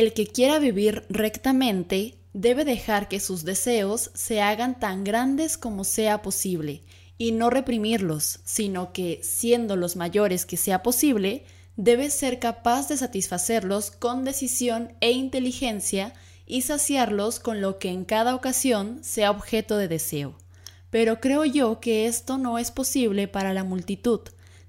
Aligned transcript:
el 0.00 0.14
que 0.14 0.26
quiera 0.26 0.58
vivir 0.58 1.04
rectamente 1.10 2.16
debe 2.32 2.64
dejar 2.64 3.08
que 3.08 3.20
sus 3.20 3.44
deseos 3.44 4.10
se 4.14 4.40
hagan 4.40 4.80
tan 4.80 5.04
grandes 5.04 5.58
como 5.58 5.84
sea 5.84 6.22
posible 6.22 6.82
y 7.18 7.32
no 7.32 7.50
reprimirlos, 7.50 8.40
sino 8.44 8.94
que, 8.94 9.20
siendo 9.22 9.76
los 9.76 9.96
mayores 9.96 10.46
que 10.46 10.56
sea 10.56 10.82
posible, 10.82 11.44
debe 11.76 12.08
ser 12.08 12.38
capaz 12.38 12.88
de 12.88 12.96
satisfacerlos 12.96 13.90
con 13.90 14.24
decisión 14.24 14.94
e 15.00 15.10
inteligencia 15.10 16.14
y 16.46 16.62
saciarlos 16.62 17.38
con 17.38 17.60
lo 17.60 17.78
que 17.78 17.90
en 17.90 18.06
cada 18.06 18.34
ocasión 18.34 19.00
sea 19.02 19.30
objeto 19.30 19.76
de 19.76 19.88
deseo. 19.88 20.34
Pero 20.88 21.20
creo 21.20 21.44
yo 21.44 21.78
que 21.78 22.06
esto 22.06 22.38
no 22.38 22.58
es 22.58 22.70
posible 22.70 23.28
para 23.28 23.52
la 23.52 23.64
multitud, 23.64 24.20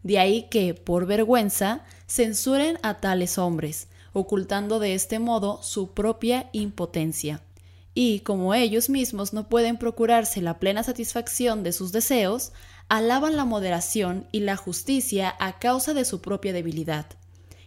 de 0.04 0.20
ahí 0.20 0.48
que, 0.50 0.73
por 0.73 1.05
vergüenza, 1.05 1.86
censuren 2.05 2.77
a 2.84 3.00
tales 3.00 3.38
hombres, 3.38 3.88
ocultando 4.14 4.80
de 4.80 4.93
este 4.93 5.20
modo 5.20 5.62
su 5.64 5.94
propia 5.94 6.50
impotencia. 6.52 7.41
Y 7.94 8.22
como 8.22 8.54
ellos 8.54 8.90
mismos 8.90 9.34
no 9.34 9.49
pueden 9.49 9.77
procurarse 9.77 10.41
la 10.41 10.59
plena 10.59 10.84
satisfacción 10.84 11.63
de 11.63 11.73
sus 11.73 11.91
deseos, 11.91 12.54
alaban 12.88 13.35
la 13.35 13.45
moderación 13.45 14.27
y 14.32 14.41
la 14.41 14.55
justicia 14.55 15.35
a 15.40 15.59
causa 15.59 15.94
de 15.94 16.05
su 16.05 16.21
propia 16.21 16.54
debilidad. 16.54 17.05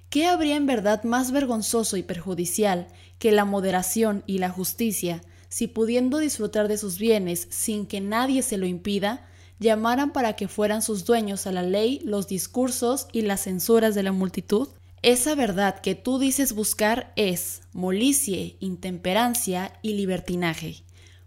¿Qué 0.09 0.27
habría 0.27 0.57
en 0.57 0.67
verdad 0.67 1.03
más 1.03 1.33
vergonzoso 1.33 1.97
y 1.97 2.03
perjudicial 2.03 2.89
que 3.19 3.33
la 3.33 3.45
moderación 3.45 4.23
y 4.27 4.39
la 4.39 4.49
justicia, 4.49 5.23
si 5.49 5.67
pudiendo 5.67 6.19
disfrutar 6.19 6.69
de 6.69 6.79
sus 6.79 6.99
bienes 6.99 7.47
sin 7.51 7.87
que 7.87 8.01
nadie 8.01 8.43
se 8.43 8.57
lo 8.57 8.67
impida, 8.67 9.29
llamaran 9.59 10.13
para 10.13 10.37
que 10.37 10.49
fueran 10.49 10.83
sus 10.83 11.05
dueños 11.05 11.47
a 11.47 11.53
la 11.53 11.63
ley 11.63 12.01
los 12.05 12.29
discursos 12.29 13.09
y 13.13 13.23
las 13.23 13.43
censuras 13.43 13.95
de 13.95 14.03
la 14.03 14.13
multitud? 14.13 14.69
Esa 15.05 15.35
verdad 15.35 15.81
que 15.81 15.95
tú 15.95 16.19
dices 16.19 16.55
buscar 16.55 17.13
es 17.15 17.61
molicie, 17.75 18.57
intemperancia 18.59 19.79
y 19.83 19.97
libertinaje. 19.97 20.77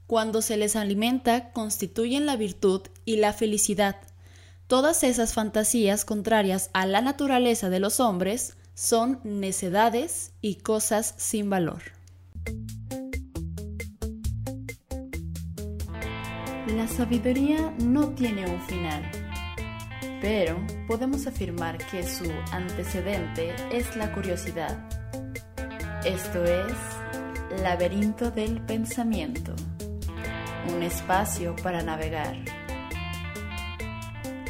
Cuando 0.07 0.41
se 0.41 0.57
les 0.57 0.75
alimenta, 0.75 1.51
constituyen 1.51 2.25
la 2.25 2.37
virtud 2.37 2.81
y 3.05 3.17
la 3.17 3.33
felicidad. 3.33 3.97
Todas 4.65 5.03
esas 5.03 5.35
fantasías 5.35 6.05
contrarias 6.05 6.71
a 6.73 6.87
la 6.87 7.01
naturaleza 7.01 7.69
de 7.69 7.79
los 7.79 7.99
hombres 7.99 8.57
son 8.73 9.19
necedades 9.23 10.31
y 10.41 10.55
cosas 10.55 11.13
sin 11.17 11.51
valor. 11.51 11.83
La 16.75 16.87
sabiduría 16.87 17.75
no 17.77 18.09
tiene 18.15 18.51
un 18.51 18.59
final, 18.63 19.03
pero 20.21 20.65
podemos 20.87 21.27
afirmar 21.27 21.77
que 21.77 22.03
su 22.03 22.25
antecedente 22.51 23.53
es 23.71 23.95
la 23.95 24.11
curiosidad. 24.13 24.77
Esto 26.05 26.43
es 26.43 26.73
laberinto 27.61 28.31
del 28.31 28.61
pensamiento, 28.61 29.53
un 30.73 30.83
espacio 30.83 31.55
para 31.57 31.81
navegar. 31.81 32.37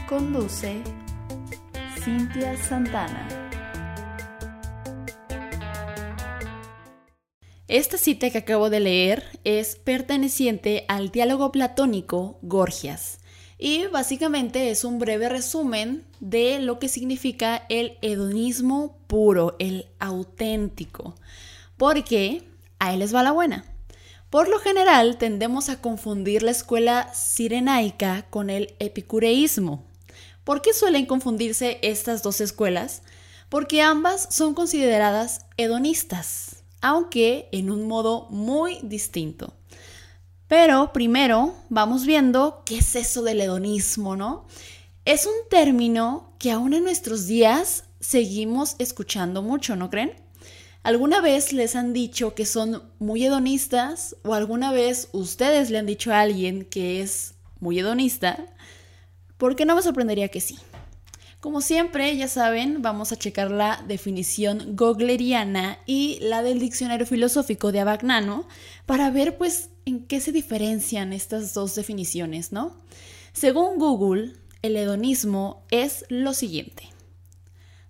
Conduce 0.07 0.81
Cintia 2.03 2.55
Santana. 2.57 3.27
Esta 7.67 7.97
cita 7.97 8.29
que 8.29 8.37
acabo 8.37 8.69
de 8.69 8.79
leer 8.79 9.25
es 9.43 9.75
perteneciente 9.75 10.85
al 10.87 11.09
diálogo 11.11 11.52
platónico 11.52 12.39
Gorgias 12.41 13.16
y 13.58 13.88
básicamente 13.88 14.69
es 14.69 14.83
un 14.83 15.00
breve 15.00 15.30
resumen 15.30 16.05
de 16.19 16.59
lo 16.59 16.80
que 16.80 16.89
significa 16.89 17.66
el 17.69 17.97
hedonismo 18.02 18.97
puro, 19.08 19.55
el 19.59 19.88
auténtico. 19.99 21.16
Porque 21.77 22.44
ahí 22.80 22.97
les 22.97 23.14
va 23.14 23.23
la 23.23 23.31
buena. 23.31 23.66
Por 24.30 24.49
lo 24.49 24.59
general 24.59 25.17
tendemos 25.17 25.69
a 25.69 25.81
confundir 25.81 26.44
la 26.44 26.52
escuela 26.52 27.14
sirenaica 27.14 28.25
con 28.30 28.49
el 28.49 28.75
epicureísmo. 28.80 29.83
¿Por 30.43 30.61
qué 30.61 30.73
suelen 30.73 31.05
confundirse 31.05 31.80
estas 31.81 32.23
dos 32.23 32.42
escuelas? 32.42 33.02
Porque 33.49 33.81
ambas 33.81 34.27
son 34.30 34.54
consideradas 34.54 35.45
hedonistas 35.55 36.58
aunque 36.81 37.49
en 37.52 37.71
un 37.71 37.87
modo 37.87 38.27
muy 38.30 38.80
distinto. 38.83 39.54
Pero 40.47 40.93
primero 40.93 41.55
vamos 41.69 42.05
viendo 42.05 42.63
qué 42.65 42.77
es 42.77 42.95
eso 42.95 43.21
del 43.21 43.41
hedonismo, 43.41 44.15
¿no? 44.15 44.45
Es 45.03 45.25
un 45.25 45.49
término 45.49 46.33
que 46.39 46.52
aún 46.52 46.73
en 46.73 46.83
nuestros 46.83 47.27
días 47.27 47.83
seguimos 47.99 48.75
escuchando 48.80 49.41
mucho, 49.41 49.75
¿no 49.75 49.89
creen? 49.89 50.13
¿Alguna 50.83 51.19
vez 51.19 51.52
les 51.52 51.75
han 51.75 51.91
dicho 51.91 52.33
que 52.33 52.45
son 52.45 52.81
muy 52.99 53.25
hedonistas 53.25 54.15
o 54.23 54.33
alguna 54.33 54.71
vez 54.71 55.09
ustedes 55.11 55.69
le 55.69 55.80
han 55.80 55.86
dicho 55.86 56.13
a 56.13 56.21
alguien 56.21 56.63
que 56.63 57.02
es 57.02 57.33
muy 57.59 57.80
hedonista? 57.80 58.45
Porque 59.37 59.65
no 59.65 59.75
me 59.75 59.81
sorprendería 59.81 60.30
que 60.30 60.39
sí. 60.39 60.57
Como 61.41 61.61
siempre, 61.61 62.15
ya 62.15 62.27
saben, 62.27 62.81
vamos 62.81 63.11
a 63.11 63.17
checar 63.17 63.52
la 63.52 63.83
definición 63.87 64.75
gogleriana 64.77 65.77
y 65.86 66.19
la 66.21 66.41
del 66.41 66.59
diccionario 66.59 67.05
filosófico 67.05 67.71
de 67.71 67.81
Abagnano 67.81 68.47
para 68.86 69.09
ver 69.11 69.37
pues 69.37 69.69
en 69.87 70.05
qué 70.05 70.20
se 70.20 70.33
diferencian 70.33 71.14
estas 71.14 71.53
dos 71.53 71.73
definiciones, 71.75 72.52
¿no? 72.52 72.75
Según 73.31 73.80
Google, 73.80 74.33
el 74.61 74.75
hedonismo 74.75 75.64
es 75.71 76.03
lo 76.09 76.33
siguiente. 76.33 76.89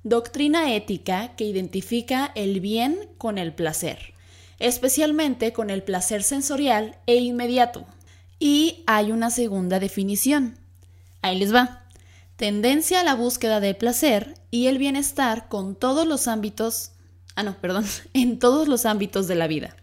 Doctrina 0.04 0.76
ética 0.76 1.36
que 1.36 1.46
identifica 1.46 2.32
el 2.36 2.60
bien 2.60 3.10
con 3.18 3.40
el 3.40 3.52
placer, 3.52 4.14
especialmente 4.60 5.54
con 5.54 5.72
el 5.72 5.82
placer 5.82 6.22
sensorial 6.22 7.00
e 7.08 7.16
inmediato. 7.16 7.88
Y 8.38 8.84
hay 8.86 9.12
una 9.12 9.32
segunda 9.32 9.80
definición. 9.80 10.56
Ahí 11.24 11.40
les 11.40 11.52
va 11.52 11.84
tendencia 12.36 13.00
a 13.00 13.04
la 13.04 13.16
búsqueda 13.16 13.60
de 13.60 13.74
placer 13.74 14.36
y 14.52 14.68
el 14.68 14.78
bienestar 14.78 15.50
con 15.50 15.76
todos 15.76 16.06
los 16.06 16.28
ámbitos, 16.28 16.92
ah 17.34 17.42
no, 17.42 17.58
perdón, 17.60 17.88
en 18.14 18.38
todos 18.38 18.68
los 18.68 18.86
ámbitos 18.86 19.28
de 19.28 19.34
la 19.34 19.48
vida. 19.48 19.76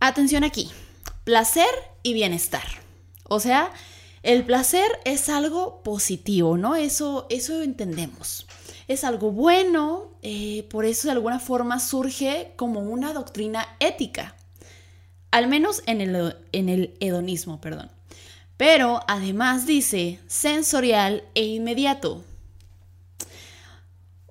Atención 0.00 0.42
aquí, 0.42 0.70
placer 1.24 1.66
y 2.02 2.14
bienestar. 2.14 2.66
O 3.24 3.40
sea, 3.40 3.72
el 4.22 4.44
placer 4.44 4.90
es 5.04 5.28
algo 5.28 5.82
positivo, 5.82 6.56
¿no? 6.56 6.76
Eso, 6.76 7.26
eso 7.30 7.60
entendemos. 7.62 8.46
Es 8.88 9.04
algo 9.04 9.32
bueno, 9.32 10.12
eh, 10.22 10.66
por 10.70 10.84
eso 10.84 11.08
de 11.08 11.12
alguna 11.12 11.40
forma 11.40 11.80
surge 11.80 12.52
como 12.56 12.80
una 12.80 13.12
doctrina 13.12 13.66
ética, 13.80 14.36
al 15.30 15.48
menos 15.48 15.82
en 15.86 16.00
el, 16.00 16.36
en 16.52 16.68
el 16.68 16.94
hedonismo, 17.00 17.60
perdón. 17.60 17.90
Pero 18.56 19.00
además 19.08 19.66
dice 19.66 20.20
sensorial 20.26 21.24
e 21.34 21.44
inmediato. 21.44 22.22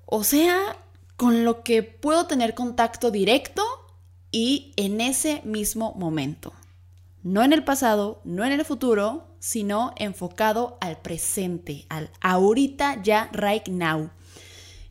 O 0.06 0.24
sea, 0.24 0.76
con 1.16 1.44
lo 1.44 1.62
que 1.62 1.82
puedo 1.82 2.26
tener 2.26 2.54
contacto 2.54 3.10
directo 3.10 3.62
y 4.30 4.72
en 4.76 5.00
ese 5.00 5.42
mismo 5.44 5.94
momento. 5.94 6.52
No 7.24 7.42
en 7.42 7.52
el 7.52 7.64
pasado, 7.64 8.20
no 8.22 8.44
en 8.44 8.52
el 8.52 8.64
futuro, 8.64 9.34
sino 9.40 9.92
enfocado 9.96 10.78
al 10.80 10.98
presente, 10.98 11.86
al 11.88 12.10
ahorita 12.20 13.02
ya, 13.02 13.28
right 13.32 13.66
now. 13.66 14.10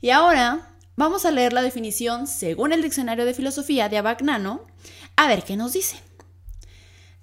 Y 0.02 0.10
ahora 0.10 0.76
vamos 0.98 1.24
a 1.24 1.32
leer 1.32 1.54
la 1.54 1.62
definición 1.62 2.28
según 2.28 2.74
el 2.74 2.82
diccionario 2.82 3.24
de 3.24 3.34
filosofía 3.34 3.88
de 3.88 4.00
Abagnano, 4.00 4.68
a 5.16 5.30
ver 5.30 5.44
qué 5.44 5.56
nos 5.56 5.72
dice 5.72 6.02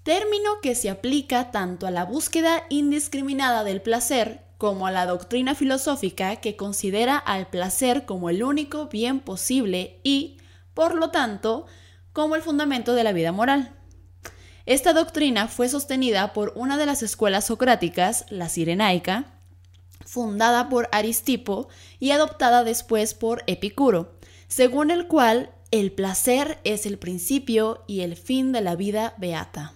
término 0.02 0.60
que 0.62 0.74
se 0.74 0.90
aplica 0.90 1.50
tanto 1.50 1.86
a 1.86 1.90
la 1.90 2.04
búsqueda 2.04 2.64
indiscriminada 2.68 3.64
del 3.64 3.82
placer 3.82 4.42
como 4.58 4.86
a 4.86 4.90
la 4.90 5.06
doctrina 5.06 5.54
filosófica 5.54 6.36
que 6.36 6.56
considera 6.56 7.16
al 7.16 7.48
placer 7.48 8.06
como 8.06 8.30
el 8.30 8.42
único 8.42 8.88
bien 8.88 9.20
posible 9.20 10.00
y, 10.02 10.38
por 10.74 10.94
lo 10.94 11.10
tanto, 11.10 11.66
como 12.12 12.34
el 12.34 12.42
fundamento 12.42 12.94
de 12.94 13.04
la 13.04 13.12
vida 13.12 13.32
moral. 13.32 13.74
Esta 14.70 14.92
doctrina 14.92 15.48
fue 15.48 15.68
sostenida 15.68 16.32
por 16.32 16.52
una 16.54 16.78
de 16.78 16.86
las 16.86 17.02
escuelas 17.02 17.46
socráticas, 17.46 18.24
la 18.30 18.48
Cirenaica, 18.48 19.34
fundada 20.06 20.68
por 20.68 20.88
Aristipo 20.92 21.66
y 21.98 22.12
adoptada 22.12 22.62
después 22.62 23.14
por 23.14 23.42
Epicuro, 23.48 24.14
según 24.46 24.92
el 24.92 25.08
cual 25.08 25.50
el 25.72 25.90
placer 25.90 26.60
es 26.62 26.86
el 26.86 27.00
principio 27.00 27.82
y 27.88 28.02
el 28.02 28.14
fin 28.14 28.52
de 28.52 28.60
la 28.60 28.76
vida 28.76 29.14
beata. 29.18 29.72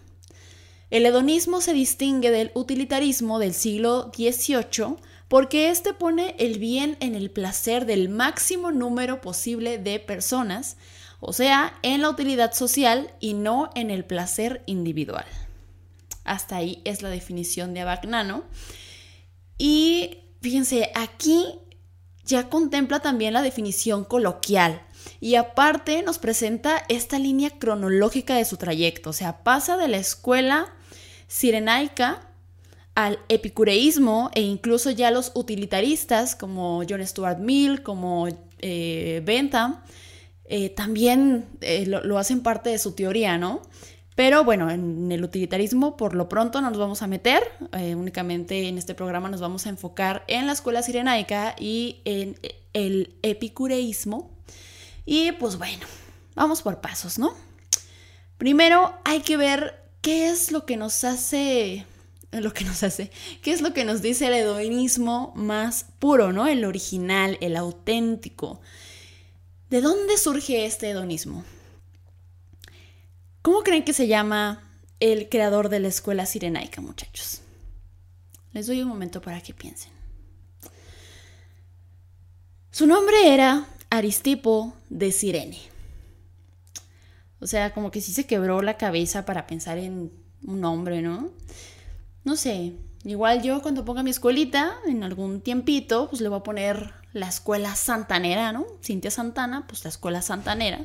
El 0.90 1.06
hedonismo 1.06 1.60
se 1.60 1.72
distingue 1.72 2.30
del 2.30 2.52
utilitarismo 2.54 3.40
del 3.40 3.54
siglo 3.54 4.12
XVIII 4.14 4.94
porque 5.26 5.70
éste 5.70 5.92
pone 5.92 6.36
el 6.38 6.60
bien 6.60 6.96
en 7.00 7.16
el 7.16 7.32
placer 7.32 7.84
del 7.84 8.10
máximo 8.10 8.70
número 8.70 9.20
posible 9.20 9.78
de 9.78 9.98
personas, 9.98 10.76
o 11.26 11.32
sea, 11.32 11.78
en 11.82 12.02
la 12.02 12.10
utilidad 12.10 12.52
social 12.52 13.12
y 13.20 13.34
no 13.34 13.70
en 13.74 13.90
el 13.90 14.04
placer 14.04 14.62
individual. 14.66 15.26
Hasta 16.24 16.56
ahí 16.56 16.80
es 16.84 17.02
la 17.02 17.10
definición 17.10 17.74
de 17.74 17.80
Abagnano. 17.80 18.44
Y 19.58 20.18
fíjense, 20.40 20.90
aquí 20.94 21.58
ya 22.24 22.48
contempla 22.48 23.00
también 23.00 23.34
la 23.34 23.42
definición 23.42 24.04
coloquial. 24.04 24.82
Y 25.20 25.34
aparte 25.34 26.02
nos 26.02 26.18
presenta 26.18 26.82
esta 26.88 27.18
línea 27.18 27.50
cronológica 27.50 28.36
de 28.36 28.44
su 28.44 28.56
trayecto, 28.56 29.10
o 29.10 29.12
sea, 29.12 29.42
pasa 29.44 29.76
de 29.76 29.88
la 29.88 29.98
escuela 29.98 30.72
sirenaica 31.28 32.28
al 32.94 33.18
epicureísmo 33.28 34.30
e 34.34 34.40
incluso 34.40 34.90
ya 34.90 35.10
los 35.10 35.32
utilitaristas 35.34 36.36
como 36.36 36.82
John 36.88 37.06
Stuart 37.06 37.38
Mill, 37.38 37.82
como 37.82 38.28
eh, 38.60 39.20
Bentham, 39.24 39.82
eh, 40.46 40.70
también 40.70 41.46
eh, 41.60 41.86
lo, 41.86 42.18
hacen 42.18 42.42
parte 42.42 42.70
de 42.70 42.78
su 42.78 42.92
teoría, 42.92 43.38
¿no? 43.38 43.62
Pero 44.14 44.44
bueno, 44.44 44.70
en 44.70 45.10
el 45.10 45.24
utilitarismo 45.24 45.96
por 45.96 46.14
lo 46.14 46.28
pronto 46.28 46.60
no 46.60 46.70
nos 46.70 46.78
vamos 46.78 47.02
a 47.02 47.08
meter, 47.08 47.42
únicamente 47.96 48.68
en 48.68 48.78
este 48.78 48.94
programa 48.94 49.28
nos 49.28 49.40
vamos 49.40 49.66
a 49.66 49.70
enfocar 49.70 50.22
en 50.28 50.46
la 50.46 50.52
escuela 50.52 50.82
sirenaica 50.82 51.56
y 51.58 52.00
en 52.04 52.38
el 52.74 53.16
epicureísmo. 53.22 54.30
Y 55.04 55.32
pues 55.32 55.58
bueno, 55.58 55.84
vamos 56.36 56.62
por 56.62 56.80
pasos, 56.80 57.18
¿no? 57.18 57.34
Primero 58.38 58.94
hay 59.04 59.20
que 59.20 59.36
ver 59.36 59.82
qué 60.00 60.28
es 60.28 60.52
lo 60.52 60.64
que 60.64 60.76
nos 60.76 61.02
hace 61.02 61.84
lo 62.40 62.52
que 62.52 62.64
nos 62.64 62.82
hace, 62.82 63.10
qué 63.42 63.52
es 63.52 63.60
lo 63.60 63.72
que 63.72 63.84
nos 63.84 64.02
dice 64.02 64.26
el 64.26 64.34
hedonismo 64.34 65.32
más 65.36 65.86
puro, 65.98 66.32
¿no? 66.32 66.46
El 66.46 66.64
original, 66.64 67.38
el 67.40 67.56
auténtico. 67.56 68.60
¿De 69.74 69.80
dónde 69.80 70.16
surge 70.18 70.66
este 70.66 70.90
hedonismo? 70.90 71.42
¿Cómo 73.42 73.64
creen 73.64 73.82
que 73.82 73.92
se 73.92 74.06
llama 74.06 74.70
el 75.00 75.28
creador 75.28 75.68
de 75.68 75.80
la 75.80 75.88
escuela 75.88 76.26
sirenaica, 76.26 76.80
muchachos? 76.80 77.40
Les 78.52 78.68
doy 78.68 78.82
un 78.82 78.88
momento 78.88 79.20
para 79.20 79.40
que 79.40 79.52
piensen. 79.52 79.90
Su 82.70 82.86
nombre 82.86 83.34
era 83.34 83.66
Aristipo 83.90 84.76
de 84.90 85.10
Sirene. 85.10 85.58
O 87.40 87.48
sea, 87.48 87.74
como 87.74 87.90
que 87.90 88.00
sí 88.00 88.12
se 88.12 88.28
quebró 88.28 88.62
la 88.62 88.76
cabeza 88.76 89.26
para 89.26 89.48
pensar 89.48 89.78
en 89.78 90.12
un 90.46 90.60
nombre, 90.60 91.02
¿no? 91.02 91.32
no 92.22 92.36
sé, 92.36 92.74
igual 93.02 93.42
yo 93.42 93.60
cuando 93.60 93.84
ponga 93.84 94.04
mi 94.04 94.10
escuelita, 94.10 94.76
en 94.86 95.02
algún 95.02 95.40
tiempito, 95.40 96.08
pues 96.08 96.22
le 96.22 96.28
voy 96.28 96.38
a 96.38 96.44
poner 96.44 97.03
la 97.14 97.28
escuela 97.28 97.74
santanera, 97.76 98.52
¿no? 98.52 98.66
Cintia 98.82 99.10
Santana, 99.10 99.66
pues 99.66 99.84
la 99.84 99.90
escuela 99.90 100.20
santanera. 100.20 100.84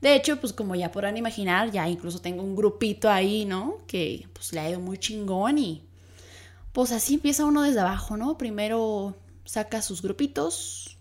De 0.00 0.14
hecho, 0.14 0.40
pues 0.40 0.52
como 0.52 0.74
ya 0.76 0.92
podrán 0.92 1.16
imaginar, 1.16 1.72
ya 1.72 1.88
incluso 1.88 2.20
tengo 2.20 2.42
un 2.42 2.54
grupito 2.54 3.10
ahí, 3.10 3.44
¿no? 3.44 3.78
Que 3.86 4.28
pues 4.32 4.52
le 4.52 4.60
ha 4.60 4.70
ido 4.70 4.80
muy 4.80 4.96
chingón 4.96 5.58
y 5.58 5.82
pues 6.72 6.92
así 6.92 7.14
empieza 7.14 7.44
uno 7.44 7.62
desde 7.62 7.80
abajo, 7.80 8.16
¿no? 8.16 8.38
Primero 8.38 9.16
saca 9.44 9.82
sus 9.82 10.02
grupitos 10.02 10.98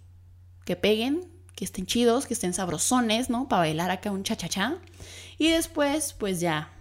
que 0.65 0.75
peguen, 0.75 1.29
que 1.55 1.65
estén 1.65 1.85
chidos, 1.85 2.25
que 2.25 2.33
estén 2.33 2.53
sabrosones, 2.53 3.29
¿no? 3.29 3.47
Para 3.47 3.61
bailar 3.61 3.91
acá 3.91 4.11
un 4.11 4.23
cha-cha-cha. 4.23 4.79
Y 5.37 5.49
después, 5.49 6.13
pues 6.13 6.39
ya 6.39 6.73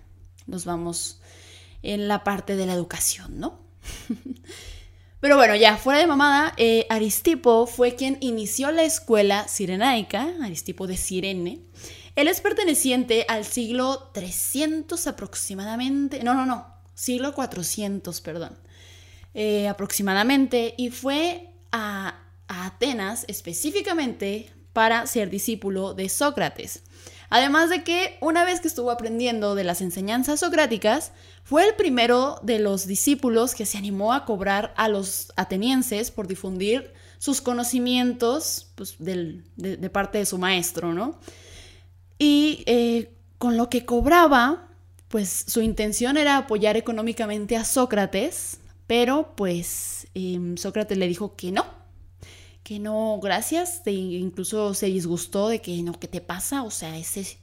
nos 0.46 0.64
vamos 0.64 1.20
en 1.82 2.08
la 2.08 2.24
parte 2.24 2.56
de 2.56 2.64
la 2.64 2.72
educación, 2.72 3.38
¿no? 3.38 3.58
Pero 5.24 5.38
bueno, 5.38 5.56
ya 5.56 5.78
fuera 5.78 6.00
de 6.00 6.06
mamada, 6.06 6.52
eh, 6.58 6.86
Aristipo 6.90 7.66
fue 7.66 7.94
quien 7.94 8.18
inició 8.20 8.70
la 8.72 8.82
escuela 8.82 9.48
sirenaica, 9.48 10.28
Aristipo 10.42 10.86
de 10.86 10.98
Sirene. 10.98 11.60
Él 12.14 12.28
es 12.28 12.42
perteneciente 12.42 13.24
al 13.26 13.46
siglo 13.46 14.10
300 14.12 15.06
aproximadamente, 15.06 16.22
no, 16.22 16.34
no, 16.34 16.44
no, 16.44 16.66
siglo 16.92 17.32
400, 17.32 18.20
perdón, 18.20 18.58
eh, 19.32 19.66
aproximadamente, 19.66 20.74
y 20.76 20.90
fue 20.90 21.54
a 21.72 22.20
Atenas 22.46 23.24
específicamente 23.26 24.52
para 24.74 25.06
ser 25.06 25.30
discípulo 25.30 25.94
de 25.94 26.10
Sócrates. 26.10 26.82
Además 27.34 27.68
de 27.68 27.82
que 27.82 28.16
una 28.20 28.44
vez 28.44 28.60
que 28.60 28.68
estuvo 28.68 28.92
aprendiendo 28.92 29.56
de 29.56 29.64
las 29.64 29.80
enseñanzas 29.80 30.38
socráticas, 30.38 31.10
fue 31.42 31.66
el 31.66 31.74
primero 31.74 32.38
de 32.44 32.60
los 32.60 32.86
discípulos 32.86 33.56
que 33.56 33.66
se 33.66 33.76
animó 33.76 34.12
a 34.12 34.24
cobrar 34.24 34.72
a 34.76 34.86
los 34.86 35.32
atenienses 35.34 36.12
por 36.12 36.28
difundir 36.28 36.92
sus 37.18 37.40
conocimientos 37.40 38.70
pues, 38.76 38.94
de, 39.00 39.90
parte 39.92 40.18
de 40.18 40.26
su 40.26 40.38
maestro, 40.38 40.94
¿no? 40.94 41.18
Y 42.18 42.62
eh, 42.66 43.10
con 43.38 43.56
lo 43.56 43.68
que 43.68 43.84
cobraba, 43.84 44.68
pues 45.08 45.44
su 45.48 45.60
intención 45.60 46.16
era 46.16 46.36
apoyar 46.36 46.76
económicamente 46.76 47.56
a 47.56 47.64
Sócrates, 47.64 48.60
pero 48.86 49.34
pues 49.34 50.06
em, 50.14 50.56
Sócrates 50.56 50.96
le 50.96 51.08
dijo 51.08 51.34
que 51.34 51.50
no, 51.50 51.66
que 52.64 52.78
no, 52.78 53.20
gracias, 53.22 53.82
e 53.84 53.92
incluso 53.92 54.72
se 54.72 54.86
disgustó 54.86 55.48
de 55.48 55.60
que 55.60 55.80
no, 55.82 55.92
¿qué 56.00 56.08
te 56.08 56.22
pasa? 56.22 56.62
O 56.62 56.70
sea, 56.70 56.96
ese, 56.96 57.38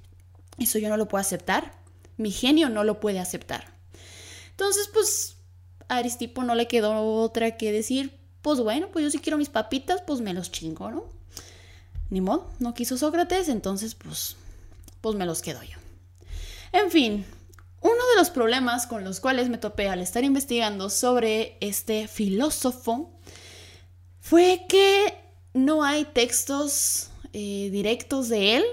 eso 0.57 0.79
yo 0.79 0.89
no 0.89 0.97
lo 0.97 1.07
puedo 1.07 1.21
aceptar, 1.21 1.79
mi 2.18 2.31
genio 2.31 2.69
no 2.69 2.83
lo 2.83 3.00
puede 3.00 3.19
aceptar. 3.19 3.71
Entonces, 4.50 4.89
pues 4.91 5.38
a 5.88 5.97
Aristipo 5.97 6.44
no 6.44 6.56
le 6.56 6.68
quedó 6.68 7.19
otra 7.21 7.56
que 7.56 7.71
decir, 7.71 8.19
pues 8.41 8.59
bueno, 8.59 8.89
pues 8.91 9.03
yo 9.03 9.12
si 9.12 9.19
quiero 9.19 9.38
mis 9.38 9.50
papitas, 9.50 10.01
pues 10.06 10.21
me 10.21 10.33
los 10.33 10.51
chingo, 10.51 10.89
¿no? 10.89 11.06
Ni 12.09 12.19
modo, 12.19 12.51
no 12.59 12.73
quiso 12.73 12.97
Sócrates, 12.97 13.47
entonces 13.47 13.94
pues, 13.94 14.35
pues 15.01 15.15
me 15.15 15.27
los 15.27 15.44
quedo 15.44 15.62
yo. 15.62 15.77
En 16.73 16.89
fin, 16.89 17.25
uno 17.81 17.94
de 17.94 18.15
los 18.18 18.31
problemas 18.31 18.88
con 18.88 19.03
los 19.03 19.19
cuales 19.19 19.50
me 19.50 19.59
topé 19.59 19.88
al 19.88 20.01
estar 20.01 20.23
investigando 20.23 20.89
sobre 20.89 21.57
este 21.62 22.07
filósofo 22.07 23.12
fue 24.21 24.65
que 24.69 25.13
no 25.53 25.83
hay 25.83 26.06
textos 26.06 27.09
eh, 27.33 27.69
directos 27.71 28.29
de 28.29 28.57
él. 28.57 28.63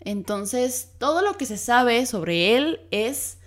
Entonces, 0.00 0.90
todo 0.98 1.22
lo 1.22 1.36
que 1.36 1.46
se 1.46 1.56
sabe 1.56 2.04
sobre 2.04 2.56
él 2.56 2.80
es 2.90 3.38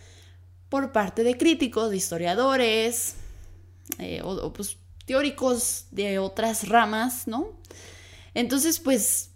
por 0.70 0.92
parte 0.92 1.24
de 1.24 1.38
críticos, 1.38 1.90
de 1.90 1.98
historiadores, 1.98 3.16
eh, 4.00 4.22
o, 4.24 4.52
pues, 4.54 4.78
teóricos 5.06 5.86
de 5.92 6.20
otras 6.20 6.68
ramas, 6.68 7.28
¿no? 7.28 7.54
Entonces, 8.34 8.80
pues, 8.80 9.32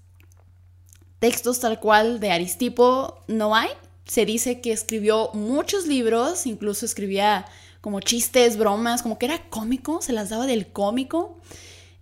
textos 1.19 1.59
tal 1.59 1.79
cual 1.79 2.19
de 2.19 2.31
Aristipo 2.31 3.23
no 3.27 3.55
hay. 3.55 3.69
Se 4.05 4.25
dice 4.25 4.61
que 4.61 4.71
escribió 4.71 5.31
muchos 5.33 5.87
libros, 5.87 6.45
incluso 6.45 6.85
escribía 6.85 7.45
como 7.81 7.99
chistes, 7.99 8.57
bromas, 8.57 9.01
como 9.01 9.17
que 9.17 9.25
era 9.25 9.49
cómico, 9.49 10.01
se 10.01 10.13
las 10.13 10.29
daba 10.29 10.45
del 10.45 10.71
cómico. 10.71 11.39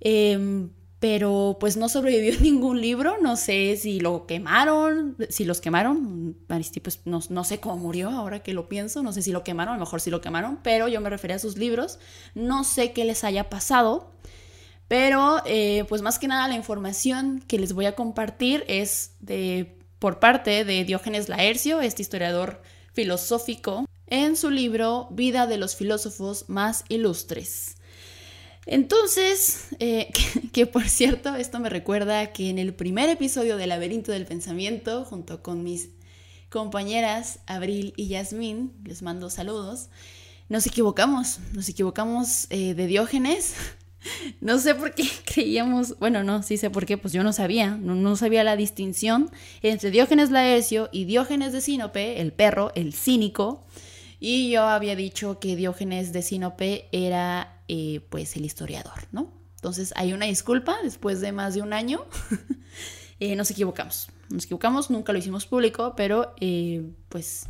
Em, 0.02 0.72
pero 1.00 1.58
pues 1.60 1.78
no 1.78 1.90
sobrevivió 1.90 2.40
ningún 2.42 2.82
libro, 2.82 3.18
no 3.22 3.38
sé 3.38 3.76
si 3.78 4.00
lo 4.00 4.28
quemaron, 4.28 5.16
si 5.30 5.46
los 5.46 5.62
quemaron, 5.62 6.38
Aristipo 6.50 6.84
pues, 6.86 7.02
no, 7.06 7.20
no, 7.30 7.44
sé 7.44 7.60
cómo 7.60 7.78
murió 7.78 8.10
ahora 8.10 8.44
que 8.44 8.54
lo 8.54 8.68
pienso, 8.70 9.02
no 9.02 9.14
sé 9.14 9.22
si 9.22 9.32
lo 9.32 9.44
quemaron, 9.44 9.74
a 9.74 9.78
lo 9.78 9.86
mejor 9.86 10.02
sí 10.02 10.12
lo 10.12 10.22
quemaron, 10.22 10.60
pero 10.62 10.88
yo 10.88 11.02
me 11.02 11.10
refería 11.10 11.38
a 11.38 11.40
sus 11.40 11.58
libros, 11.58 11.98
no 12.36 12.64
sé 12.64 12.92
qué 12.92 13.06
les 13.06 13.24
haya 13.24 13.50
pasado, 13.50 14.12
pero 14.88 15.42
eh, 15.46 15.86
pues 15.90 16.02
más 16.04 16.20
que 16.20 16.28
nada 16.28 16.48
la 16.48 16.56
información 16.56 17.44
que 17.48 17.58
les 17.58 17.74
voy 17.74 17.86
a 17.86 17.96
compartir 17.96 18.64
es 18.68 19.14
de, 19.22 19.78
por 19.98 20.20
parte 20.20 20.66
de 20.66 20.84
Diógenes 20.84 21.30
Laercio, 21.30 21.82
este 21.82 22.04
historiador 22.04 22.62
filosófico, 22.94 23.86
en 24.06 24.36
su 24.36 24.52
libro 24.52 25.08
Vida 25.10 25.48
de 25.48 25.58
los 25.58 25.76
filósofos 25.76 26.50
más 26.50 26.84
ilustres. 26.90 27.78
Entonces, 28.66 29.68
eh, 29.80 30.12
que, 30.54 30.66
por 30.66 30.88
cierto, 30.88 31.36
esto 31.36 31.60
me 31.60 31.70
recuerda 31.70 32.32
que 32.32 32.50
en 32.50 32.60
el 32.60 32.74
primer 32.74 33.10
episodio 33.10 33.58
del 33.58 33.70
Laberinto 33.70 34.12
del 34.12 34.26
Pensamiento, 34.26 35.06
junto 35.06 35.42
con 35.42 35.64
mis 35.64 35.90
compañeras 36.50 37.40
Abril 37.48 37.94
y 37.96 38.08
Yasmín, 38.08 38.74
les 38.84 39.02
mando 39.02 39.30
saludos, 39.30 39.90
nos 40.50 40.68
equivocamos, 40.68 41.40
nos 41.54 41.70
equivocamos 41.70 42.48
eh, 42.50 42.74
de 42.74 42.88
Diógenes. 42.88 43.56
No 44.42 44.58
sé 44.58 44.74
por 44.74 44.96
qué 44.96 45.08
creíamos, 45.26 46.00
bueno, 46.00 46.24
no, 46.24 46.42
sí 46.42 46.58
sé 46.58 46.72
por 46.72 46.88
qué, 46.88 46.98
pues 46.98 47.14
yo 47.14 47.24
no 47.24 47.34
sabía, 47.34 47.78
no, 47.78 47.94
no 47.94 48.16
sabía 48.16 48.44
la 48.44 48.56
distinción 48.56 49.30
entre 49.62 49.92
Diógenes 49.92 50.32
Laercio 50.32 50.90
y 50.92 51.06
Diógenes 51.06 51.54
de 51.54 51.62
Sinope, 51.62 52.20
el 52.20 52.34
perro, 52.34 52.72
el 52.74 52.96
cínico, 52.96 53.64
y 54.20 54.50
yo 54.50 54.64
había 54.64 54.96
dicho 54.96 55.40
que 55.40 55.56
Diógenes 55.56 56.14
de 56.14 56.24
Sinope 56.24 56.88
era 56.92 57.61
eh, 57.74 58.02
pues 58.10 58.36
el 58.36 58.44
historiador, 58.44 59.08
¿no? 59.14 59.32
Entonces 59.56 59.94
hay 59.96 60.12
una 60.12 60.26
disculpa 60.26 60.76
después 60.84 61.22
de 61.22 61.32
más 61.32 61.54
de 61.54 61.62
un 61.62 61.72
año. 61.72 62.06
Eh, 63.24 63.36
nos 63.36 63.52
equivocamos, 63.52 64.10
nos 64.32 64.46
equivocamos, 64.46 64.90
nunca 64.90 65.14
lo 65.14 65.20
hicimos 65.20 65.46
público, 65.46 65.94
pero 65.96 66.34
eh, 66.42 66.92
pues 67.08 67.46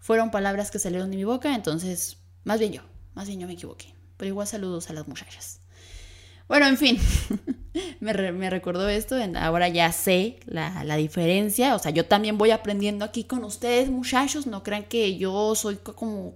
fueron 0.00 0.32
palabras 0.32 0.72
que 0.72 0.80
salieron 0.80 1.12
de 1.12 1.16
mi 1.16 1.22
boca, 1.22 1.54
entonces 1.54 2.16
más 2.42 2.58
bien 2.58 2.72
yo, 2.72 2.82
más 3.14 3.28
bien 3.28 3.38
yo 3.38 3.46
me 3.46 3.52
equivoqué. 3.52 3.94
Pero 4.16 4.30
igual 4.30 4.48
saludos 4.48 4.90
a 4.90 4.92
las 4.92 5.06
muchachas. 5.06 5.60
Bueno, 6.48 6.66
en 6.66 6.76
fin, 6.76 6.98
me, 8.00 8.12
recordó 8.50 8.88
esto, 8.88 9.14
ahora 9.36 9.68
ya 9.68 9.92
sé 9.92 10.40
la, 10.46 10.82
la, 10.82 10.96
diferencia, 10.96 11.76
o 11.76 11.78
sea, 11.78 11.92
yo 11.92 12.06
también 12.06 12.36
voy 12.36 12.50
aprendiendo 12.50 13.04
aquí 13.04 13.22
con 13.22 13.44
ustedes, 13.44 13.88
muchachos, 13.88 14.48
no 14.48 14.64
crean 14.64 14.82
que 14.82 15.16
yo 15.16 15.54
soy 15.54 15.76
como 15.76 16.34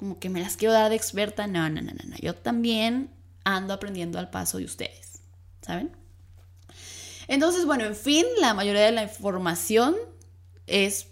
como 0.00 0.18
que 0.18 0.30
me 0.30 0.40
las 0.40 0.56
quiero 0.56 0.72
dar 0.72 0.88
de 0.88 0.96
experta. 0.96 1.46
No, 1.46 1.68
no, 1.68 1.82
no, 1.82 1.92
no, 1.92 2.16
Yo 2.22 2.34
también 2.34 3.10
ando 3.44 3.74
aprendiendo 3.74 4.18
al 4.18 4.30
paso 4.30 4.56
de 4.56 4.64
ustedes, 4.64 5.20
¿saben? 5.60 5.94
Entonces, 7.28 7.66
bueno, 7.66 7.84
en 7.84 7.94
fin, 7.94 8.24
la 8.40 8.54
mayoría 8.54 8.80
de 8.80 8.92
la 8.92 9.02
información 9.02 9.94
es 10.66 11.08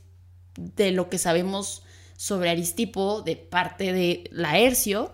de 0.57 0.90
lo 0.90 1.11
que 1.11 1.18
sabemos 1.18 1.83
sobre 2.16 2.49
Aristipo 2.49 3.21
de 3.21 3.37
parte 3.37 3.92
de 3.92 4.25
Laercio. 4.33 5.12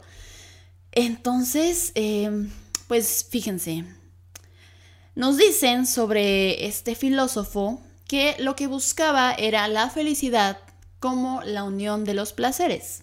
Entonces, 0.93 1.91
em, 1.97 2.53
pues 2.87 3.27
fíjense, 3.29 3.87
nos 5.17 5.37
dicen 5.37 5.85
sobre 5.85 6.67
este 6.67 6.95
filósofo 6.95 7.83
que 8.07 8.37
lo 8.39 8.55
que 8.55 8.69
buscaba 8.69 9.35
era 9.35 9.67
la 9.67 9.91
felicidad 9.91 10.61
como 11.01 11.43
la 11.43 11.65
unión 11.65 12.05
de 12.05 12.15
los 12.15 12.33
placeres, 12.33 13.03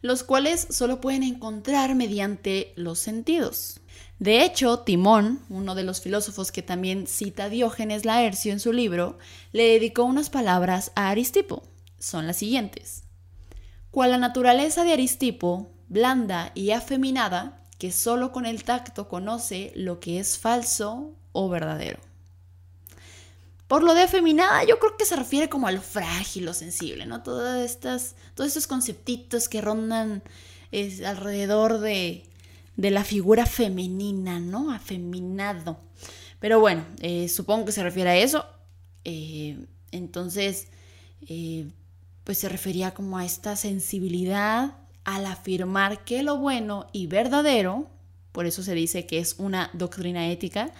los 0.00 0.22
cuales 0.22 0.66
solo 0.70 1.00
pueden 1.00 1.22
encontrar 1.22 1.94
mediante 1.94 2.72
los 2.76 2.98
sentidos. 2.98 3.80
De 4.18 4.44
hecho, 4.44 4.80
Timón, 4.80 5.40
uno 5.48 5.74
de 5.74 5.84
los 5.84 6.00
filósofos 6.00 6.50
que 6.50 6.62
también 6.62 7.06
cita 7.06 7.48
Diógenes 7.48 8.04
Laercio 8.04 8.52
en 8.52 8.60
su 8.60 8.72
libro, 8.72 9.18
le 9.52 9.64
dedicó 9.64 10.04
unas 10.04 10.28
palabras 10.28 10.90
a 10.96 11.08
Aristipo. 11.08 11.62
Son 11.98 12.26
las 12.26 12.36
siguientes. 12.36 13.04
Cual 13.90 14.10
la 14.10 14.18
naturaleza 14.18 14.84
de 14.84 14.92
Aristipo, 14.92 15.70
blanda 15.88 16.50
y 16.54 16.72
afeminada, 16.72 17.64
que 17.78 17.92
solo 17.92 18.32
con 18.32 18.44
el 18.44 18.64
tacto 18.64 19.08
conoce 19.08 19.72
lo 19.76 20.00
que 20.00 20.18
es 20.18 20.38
falso 20.38 21.14
o 21.32 21.48
verdadero. 21.48 22.07
Por 23.68 23.82
lo 23.82 23.92
de 23.92 24.00
afeminada, 24.00 24.64
yo 24.64 24.78
creo 24.78 24.96
que 24.96 25.04
se 25.04 25.14
refiere 25.14 25.50
como 25.50 25.66
a 25.66 25.72
lo 25.72 25.82
frágil, 25.82 26.46
lo 26.46 26.54
sensible, 26.54 27.04
¿no? 27.04 27.22
Todas 27.22 27.70
estas, 27.70 28.16
todos 28.34 28.48
estos 28.48 28.66
conceptitos 28.66 29.48
que 29.50 29.60
rondan 29.60 30.22
alrededor 31.06 31.78
de, 31.78 32.24
la 32.76 33.04
figura 33.04 33.44
femenina, 33.44 34.40
¿no? 34.40 34.72
Afeminado. 34.72 35.78
Pero 36.40 36.60
bueno, 36.60 36.86
eh, 37.00 37.28
supongo 37.28 37.66
que 37.66 37.72
se 37.72 37.82
refiere 37.82 38.10
a 38.10 38.16
eso. 38.16 38.46
Eh, 39.04 39.66
entonces, 39.90 40.68
eh, 41.28 41.68
pues 42.24 42.38
se 42.38 42.48
refería 42.48 42.94
como 42.94 43.18
a 43.18 43.26
esta 43.26 43.54
sensibilidad 43.54 44.76
al 45.04 45.26
afirmar 45.26 46.04
que 46.04 46.22
lo 46.22 46.38
bueno 46.38 46.86
y 46.92 47.06
verdadero, 47.06 47.90
por 48.32 48.46
eso 48.46 48.62
se 48.62 48.74
dice 48.74 49.06
que 49.06 49.18
es 49.18 49.34
una 49.38 49.70
doctrina 49.74 50.30
ética, 50.30 50.70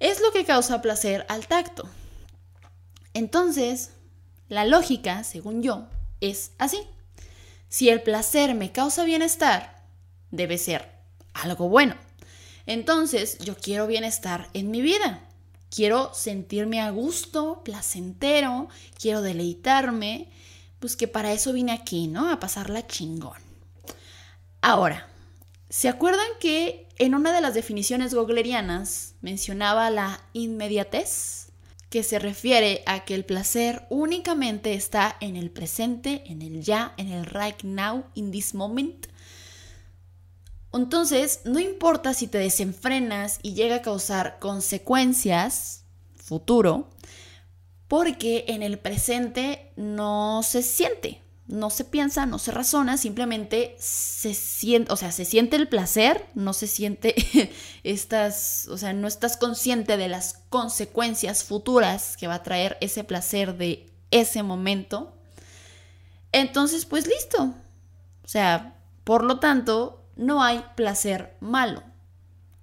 es 0.00 0.20
lo 0.20 0.32
que 0.32 0.44
causa 0.44 0.82
placer 0.82 1.24
al 1.28 1.46
tacto. 1.46 1.88
Entonces, 3.18 3.90
la 4.48 4.64
lógica, 4.64 5.24
según 5.24 5.60
yo, 5.60 5.88
es 6.20 6.52
así. 6.56 6.78
Si 7.68 7.88
el 7.88 8.00
placer 8.00 8.54
me 8.54 8.70
causa 8.70 9.02
bienestar, 9.02 9.82
debe 10.30 10.56
ser 10.56 10.88
algo 11.34 11.68
bueno. 11.68 11.96
Entonces, 12.64 13.36
yo 13.38 13.56
quiero 13.56 13.88
bienestar 13.88 14.48
en 14.54 14.70
mi 14.70 14.82
vida. 14.82 15.20
Quiero 15.68 16.14
sentirme 16.14 16.80
a 16.80 16.90
gusto, 16.90 17.62
placentero, 17.64 18.68
quiero 18.96 19.20
deleitarme, 19.20 20.28
pues 20.78 20.94
que 20.94 21.08
para 21.08 21.32
eso 21.32 21.52
vine 21.52 21.72
aquí, 21.72 22.06
¿no? 22.06 22.30
A 22.30 22.38
pasarla 22.38 22.86
chingón. 22.86 23.42
Ahora, 24.60 25.08
¿se 25.68 25.88
acuerdan 25.88 26.28
que 26.38 26.86
en 26.98 27.16
una 27.16 27.32
de 27.32 27.40
las 27.40 27.54
definiciones 27.54 28.14
goglerianas 28.14 29.16
mencionaba 29.22 29.90
la 29.90 30.20
inmediatez? 30.34 31.47
Que 31.90 32.02
se 32.02 32.18
refiere 32.18 32.82
a 32.86 33.04
que 33.04 33.14
el 33.14 33.24
placer 33.24 33.86
únicamente 33.88 34.74
está 34.74 35.16
en 35.20 35.36
el 35.36 35.50
presente, 35.50 36.22
en 36.26 36.42
el 36.42 36.62
ya, 36.62 36.92
en 36.96 37.08
el 37.08 37.24
right 37.24 37.62
now, 37.62 38.04
in 38.14 38.30
this 38.30 38.54
moment. 38.54 39.06
Entonces, 40.72 41.40
no 41.44 41.58
importa 41.58 42.12
si 42.12 42.26
te 42.26 42.38
desenfrenas 42.38 43.38
y 43.42 43.54
llega 43.54 43.76
a 43.76 43.82
causar 43.82 44.38
consecuencias 44.38 45.84
futuro, 46.16 46.90
porque 47.88 48.44
en 48.48 48.62
el 48.62 48.78
presente 48.78 49.72
no 49.76 50.42
se 50.42 50.62
siente, 50.62 51.22
no 51.48 51.70
se 51.70 51.84
piensa, 51.84 52.26
no 52.26 52.38
se 52.38 52.52
razona, 52.52 52.98
simplemente 52.98 53.74
se 53.78 54.34
siente, 54.34 54.92
o 54.92 54.96
sea, 54.96 55.12
se 55.12 55.24
siente 55.24 55.56
el 55.56 55.66
placer, 55.66 56.26
no 56.34 56.52
se 56.52 56.66
siente 56.66 57.14
estas, 57.84 58.68
o 58.68 58.76
sea, 58.76 58.92
no 58.92 59.08
estás 59.08 59.38
consciente 59.38 59.96
de 59.96 60.08
las 60.08 60.34
consecuencias 60.50 61.44
futuras 61.44 62.16
que 62.18 62.28
va 62.28 62.34
a 62.34 62.42
traer 62.42 62.76
ese 62.82 63.02
placer 63.02 63.56
de 63.56 63.90
ese 64.10 64.42
momento. 64.42 65.16
Entonces, 66.32 66.84
pues 66.84 67.06
listo. 67.06 67.54
O 68.22 68.28
sea, 68.28 68.76
por 69.04 69.24
lo 69.24 69.40
tanto, 69.40 70.04
no 70.16 70.42
hay 70.42 70.62
placer 70.76 71.34
malo. 71.40 71.82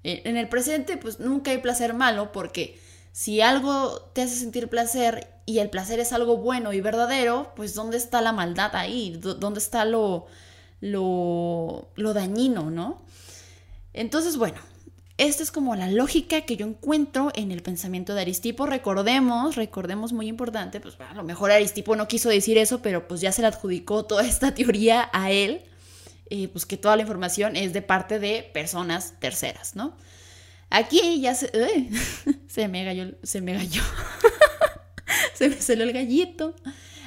En 0.04 0.38
el 0.38 0.48
presente, 0.48 0.98
pues 0.98 1.20
nunca 1.20 1.50
hay 1.50 1.58
placer 1.58 1.96
malo 1.96 2.32
porque 2.32 2.80
si 3.12 3.42
algo 3.42 4.02
te 4.14 4.22
hace 4.22 4.36
sentir 4.36 4.70
placer 4.70 5.35
y 5.46 5.60
el 5.60 5.70
placer 5.70 6.00
es 6.00 6.12
algo 6.12 6.38
bueno 6.38 6.74
y 6.74 6.82
verdadero, 6.82 7.52
pues 7.56 7.76
¿dónde 7.76 7.98
está 7.98 8.22
la 8.22 8.34
maldad 8.34 8.76
ahí? 8.76 9.18
¿Dónde 9.20 9.60
está 9.60 9.86
lo, 9.86 10.26
lo, 10.82 11.90
lo 11.96 12.14
dañino, 12.14 12.72
no? 12.72 13.04
Entonces, 13.94 14.38
bueno, 14.38 14.60
esta 15.18 15.44
es 15.44 15.52
como 15.52 15.76
la 15.76 15.90
lógica 15.90 16.42
que 16.42 16.58
yo 16.58 16.66
encuentro 16.66 17.32
en 17.36 17.52
el 17.52 17.62
pensamiento 17.62 18.14
de 18.14 18.22
Aristipo. 18.22 18.66
Recordemos, 18.66 19.56
recordemos 19.56 20.12
muy 20.12 20.28
importante, 20.28 20.82
pues 20.82 20.98
a 21.00 21.14
lo 21.14 21.24
mejor 21.24 21.52
Aristipo 21.52 21.96
no 21.96 22.08
quiso 22.08 22.28
decir 22.28 22.58
eso, 22.58 22.82
pero 22.82 23.08
pues 23.08 23.22
ya 23.22 23.32
se 23.32 23.42
le 23.42 23.48
adjudicó 23.48 24.04
toda 24.04 24.26
esta 24.26 24.54
teoría 24.54 25.10
a 25.14 25.32
él, 25.32 25.62
eh, 26.30 26.48
pues 26.50 26.66
que 26.66 26.76
toda 26.76 26.96
la 26.96 27.04
información 27.04 27.56
es 27.56 27.72
de 27.72 27.82
parte 27.82 28.20
de 28.20 28.50
personas 28.54 29.14
terceras, 29.20 29.76
¿no? 29.76 29.96
Aquí 30.70 31.22
ya 31.22 31.36
se... 31.36 31.52
se 32.48 32.68
me 32.68 32.84
galló, 32.84 33.16
se 33.24 33.42
me 33.42 33.54
galló. 33.54 33.84
se 35.38 35.50
me 35.50 35.62
salió 35.62 35.84
el 35.84 35.94
gallito. 35.94 36.56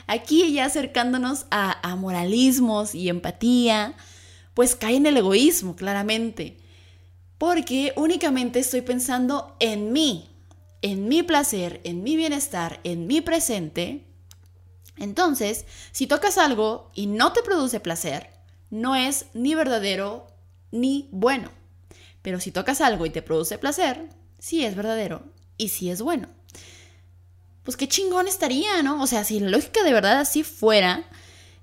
Aquí 0.07 0.53
ya 0.53 0.67
acercándonos 0.67 1.47
a, 1.51 1.97
moralismos 1.97 2.95
y 2.95 3.09
empatía, 3.09 3.95
pues 4.55 4.75
cae 4.75 4.97
en 4.97 5.07
el 5.07 5.17
egoísmo, 5.17 5.77
claramente. 5.77 6.57
Porque 7.37 7.93
únicamente 7.97 8.59
estoy 8.59 8.81
pensando 8.81 9.57
en 9.61 9.93
mí, 9.93 10.29
en 10.83 11.09
mi 11.09 11.23
placer, 11.23 11.81
en 11.85 12.03
mi 12.03 12.17
bienestar, 12.17 12.81
en 12.85 13.07
mi 13.07 13.21
presente. 13.21 14.05
Entonces, 14.97 15.67
si 15.93 16.07
tocas 16.07 16.39
algo 16.39 16.91
y 16.95 17.07
no 17.07 17.33
te 17.33 17.43
produce 17.43 17.79
placer, 17.79 18.31
no 18.71 18.97
es 18.97 19.27
ni 19.35 19.55
verdadero 19.55 20.27
ni 20.73 21.09
bueno. 21.13 21.51
Pero 22.23 22.41
si 22.41 22.51
tocas 22.51 22.81
algo 22.81 23.07
y 23.07 23.11
te 23.11 23.23
produce 23.23 23.59
placer, 23.59 24.09
sí 24.39 24.65
es 24.65 24.75
verdadero 24.75 25.23
y 25.57 25.69
sí 25.69 25.91
es 25.91 26.03
bueno. 26.03 26.38
Pues 27.69 27.77
qué 27.77 27.87
chingón 27.87 28.29
estaría, 28.29 28.83
¿no? 28.83 29.03
O 29.03 29.07
sea, 29.07 29.25
si 29.25 29.41
la 29.41 29.51
lógica 29.51 29.83
de 29.83 29.93
verdad 29.93 30.21
así 30.21 30.43
fuera, 30.43 31.05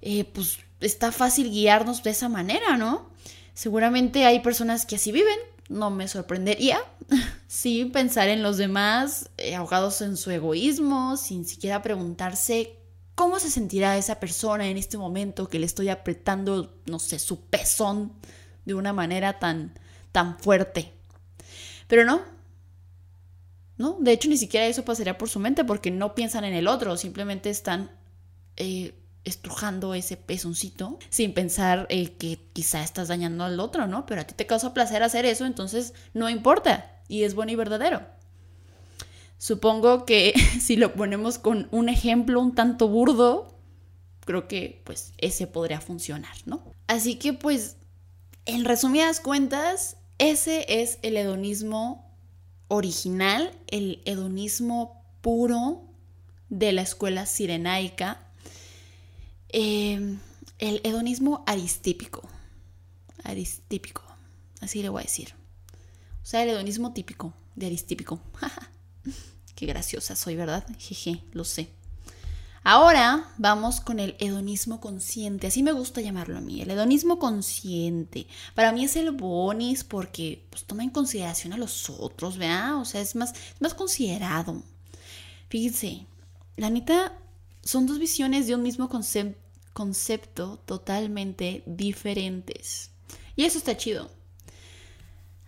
eh, 0.04 0.24
pues 0.26 0.60
está 0.80 1.12
fácil 1.12 1.50
guiarnos 1.50 2.04
de 2.04 2.12
esa 2.12 2.30
manera, 2.30 2.78
¿no? 2.78 3.10
Seguramente 3.56 4.24
hay 4.24 4.42
personas 4.42 4.86
que 4.86 4.98
así 4.98 5.12
viven, 5.12 5.40
no 5.68 5.90
me 5.90 6.08
sorprendería. 6.08 6.78
sí, 7.48 7.86
pensar 7.86 8.30
en 8.30 8.44
los 8.44 8.58
demás, 8.58 9.32
eh, 9.38 9.56
ahogados 9.56 10.00
en 10.02 10.16
su 10.16 10.30
egoísmo, 10.30 11.18
sin 11.18 11.44
siquiera 11.44 11.82
preguntarse 11.82 12.78
cómo 13.16 13.40
se 13.40 13.50
sentirá 13.50 13.98
esa 13.98 14.20
persona 14.20 14.68
en 14.68 14.78
este 14.78 15.00
momento 15.00 15.50
que 15.50 15.58
le 15.58 15.66
estoy 15.66 15.90
apretando, 15.90 16.78
no 16.86 17.00
sé, 17.00 17.18
su 17.18 17.46
pezón 17.46 18.14
de 18.66 18.76
una 18.76 18.94
manera 18.94 19.40
tan 19.40 19.74
tan 20.12 20.38
fuerte. 20.38 20.94
Pero 21.88 22.06
no, 22.06 22.22
¿no? 23.78 23.98
De 24.00 24.12
hecho, 24.12 24.30
ni 24.30 24.38
siquiera 24.38 24.66
eso 24.66 24.86
pasaría 24.86 25.18
por 25.18 25.30
su 25.30 25.40
mente 25.40 25.64
porque 25.64 25.92
no 25.92 26.16
piensan 26.16 26.46
en 26.46 26.54
el 26.54 26.68
otro, 26.68 26.98
simplemente 26.98 27.50
están 27.50 27.92
eh, 28.58 28.94
estrujando 29.24 29.94
ese 29.94 30.18
pezoncito 30.18 31.00
sin 31.10 31.34
pensar 31.34 31.88
eh, 31.90 32.14
que 32.14 32.40
quizá 32.54 32.84
estás 32.84 33.08
dañando 33.08 33.44
al 33.44 33.60
otro, 33.60 33.88
¿no? 33.88 34.06
Pero 34.06 34.22
a 34.22 34.24
ti 34.26 34.34
te 34.36 34.46
causa 34.46 34.74
placer 34.74 35.04
hacer 35.04 35.26
eso, 35.26 35.46
entonces 35.46 35.94
no 36.14 36.30
importa 36.30 37.02
y 37.08 37.24
es 37.24 37.36
bueno 37.36 37.52
y 37.52 37.56
verdadero. 37.56 38.02
Supongo 39.38 40.06
que 40.06 40.34
si 40.62 40.76
lo 40.76 40.94
ponemos 40.94 41.38
con 41.38 41.68
un 41.72 41.90
ejemplo 41.90 42.40
un 42.40 42.56
tanto 42.56 42.88
burdo, 42.88 43.56
creo 44.22 44.48
que 44.48 44.82
pues 44.86 45.14
ese 45.18 45.48
podría 45.48 45.82
funcionar, 45.82 46.36
¿no? 46.46 46.64
Así 46.88 47.16
que 47.16 47.34
pues, 47.34 47.78
en 48.46 48.64
resumidas 48.66 49.20
cuentas, 49.20 49.98
ese 50.18 50.66
es 50.82 51.00
el 51.02 51.18
hedonismo 51.18 52.05
original, 52.68 53.58
el 53.68 54.02
hedonismo 54.06 55.04
puro 55.22 55.84
de 56.50 56.72
la 56.72 56.82
escuela 56.82 57.26
sirenaica, 57.26 58.20
em, 59.50 60.20
el 60.60 60.82
hedonismo 60.84 61.44
aristípico, 61.48 62.28
aristípico, 63.24 64.04
así 64.62 64.82
le 64.82 64.90
voy 64.90 65.02
a 65.02 65.04
decir. 65.04 65.34
O 66.24 66.26
sea, 66.26 66.44
el 66.44 66.50
hedonismo 66.50 66.94
típico 66.94 67.34
de 67.56 67.68
aristípico. 67.68 68.20
Qué 69.56 69.66
graciosa 69.66 70.16
soy, 70.16 70.36
¿verdad? 70.36 70.66
Jeje, 70.78 71.24
lo 71.32 71.44
sé. 71.44 71.70
Ahora 72.68 73.32
vamos 73.38 73.80
con 73.80 74.00
el 74.00 74.16
hedonismo 74.18 74.82
consciente, 74.82 75.46
así 75.46 75.62
me 75.62 75.72
gusta 75.72 76.02
llamarlo 76.02 76.40
a 76.40 76.42
mí, 76.42 76.64
el 76.64 76.72
hedonismo 76.72 77.20
consciente. 77.20 78.26
Para 78.56 78.72
mí 78.72 78.84
es 78.84 78.96
el 78.96 79.12
bonis 79.12 79.84
porque 79.84 80.44
pues, 80.50 80.64
toma 80.64 80.82
en 80.82 80.90
consideración 80.90 81.54
a 81.54 81.58
los 81.58 81.92
otros, 81.92 82.40
¿verdad? 82.40 82.78
O 82.78 82.86
sea, 82.86 83.02
es 83.02 83.16
más, 83.16 83.36
más 83.60 83.76
considerado. 83.76 84.64
Fíjense, 85.48 86.08
la 86.58 86.72
neta, 86.72 87.14
son 87.64 87.86
dos 87.86 88.00
visiones 88.00 88.48
de 88.48 88.56
un 88.56 88.64
mismo 88.64 88.90
concepto 89.74 90.60
totalmente 90.66 91.62
diferentes. 91.68 92.90
Y 93.36 93.44
eso 93.44 93.60
está 93.60 93.78
chido. 93.78 94.10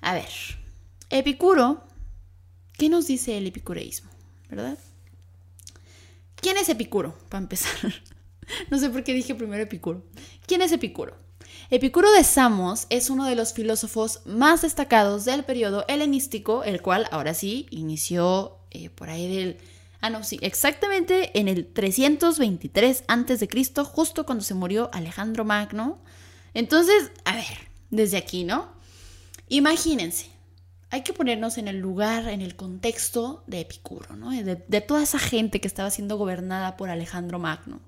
A 0.02 0.14
ver, 0.14 0.30
Epicuro, 1.10 1.82
¿qué 2.74 2.90
nos 2.90 3.08
dice 3.08 3.40
el 3.40 3.48
epicureísmo? 3.48 4.12
¿Verdad? 4.52 4.78
¿Quién 6.42 6.58
es 6.58 6.70
Epicuro? 6.70 7.18
Para 7.30 7.42
empezar. 7.42 7.94
no 8.70 8.78
sé 8.78 8.90
por 8.90 9.04
qué 9.04 9.14
dije 9.14 9.36
primero 9.36 9.64
Epicuro. 9.64 10.04
¿Quién 10.46 10.62
es 10.62 10.72
Epicuro? 10.72 11.18
Epicuro 11.70 12.12
de 12.12 12.24
Samos 12.24 12.88
es 12.90 13.10
uno 13.10 13.26
de 13.26 13.36
los 13.36 13.54
filósofos 13.54 14.22
más 14.26 14.62
destacados 14.62 15.26
del 15.26 15.44
periodo 15.44 15.84
helenístico, 15.88 16.64
el 16.64 16.82
cual 16.82 17.08
ahora 17.12 17.34
sí 17.34 17.68
inició 17.72 18.58
eh, 18.72 18.90
por 18.90 19.10
ahí 19.10 19.36
del... 19.36 19.58
Ah, 20.00 20.10
no, 20.10 20.24
sí, 20.24 20.38
exactamente 20.42 21.38
en 21.40 21.48
el 21.48 21.66
323 21.68 23.04
a.C., 23.08 23.48
justo 23.84 24.26
cuando 24.26 24.44
se 24.44 24.54
murió 24.54 24.90
Alejandro 24.94 25.44
Magno. 25.44 26.00
Entonces, 26.54 27.12
a 27.26 27.36
ver, 27.36 27.70
desde 27.90 28.18
aquí, 28.18 28.44
¿no? 28.44 28.70
Imagínense, 29.50 30.30
hay 30.90 31.02
que 31.02 31.14
ponernos 31.14 31.58
en 31.58 31.68
el 31.68 31.78
lugar, 31.78 32.30
en 32.30 32.42
el 32.42 32.56
contexto 32.56 33.44
de 33.48 33.62
Epicuro, 33.62 34.16
¿no? 34.16 34.32
de, 34.32 34.82
toda 34.82 35.04
esa 35.04 35.20
gente 35.20 35.60
que 35.60 35.68
estaba 35.68 35.92
siendo 35.92 36.18
gobernada 36.18 36.78
por 36.78 36.90
Alejandro 36.90 37.40
Magno. 37.40 37.82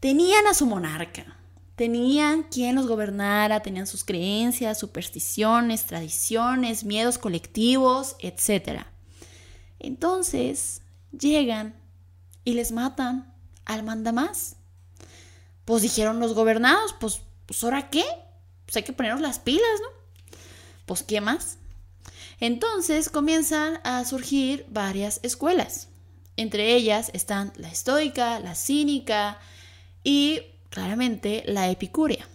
Tenían 0.00 0.46
a 0.46 0.54
su 0.54 0.66
monarca, 0.66 1.36
tenían 1.76 2.44
quien 2.44 2.76
los 2.76 2.86
gobernara, 2.86 3.60
tenían 3.60 3.86
sus 3.86 4.04
creencias, 4.04 4.78
supersticiones, 4.78 5.84
tradiciones, 5.84 6.84
miedos 6.84 7.18
colectivos, 7.18 8.16
etc. 8.20 8.84
Entonces 9.78 10.80
llegan 11.12 11.74
y 12.44 12.54
les 12.54 12.72
matan 12.72 13.34
al 13.66 13.82
mandamás. 13.82 14.56
Pues 15.64 15.82
dijeron 15.82 16.20
los 16.20 16.34
gobernados, 16.34 16.94
pues, 17.00 17.20
pues 17.46 17.62
¿ahora 17.64 17.90
qué? 17.90 18.04
Pues 18.66 18.76
hay 18.76 18.82
que 18.82 18.92
ponernos 18.92 19.20
las 19.20 19.38
pilas, 19.38 19.80
¿no? 19.80 20.38
Pues 20.86 21.02
¿qué 21.02 21.20
más? 21.20 21.58
Entonces 22.40 23.08
comienzan 23.08 23.80
a 23.84 24.04
surgir 24.04 24.66
varias 24.68 25.20
escuelas. 25.22 25.88
Entre 26.36 26.74
ellas 26.74 27.10
están 27.14 27.52
la 27.56 27.68
estoica, 27.68 28.40
la 28.40 28.54
cínica 28.54 29.38
y 30.02 30.42
claramente 30.68 31.44
la 31.46 31.70
epicuria. 31.70 32.26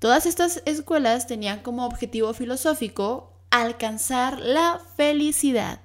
Todas 0.00 0.26
estas 0.26 0.62
escuelas 0.66 1.26
tenían 1.26 1.60
como 1.60 1.86
objetivo 1.86 2.34
filosófico 2.34 3.32
alcanzar 3.50 4.40
la 4.40 4.80
felicidad. 4.96 5.78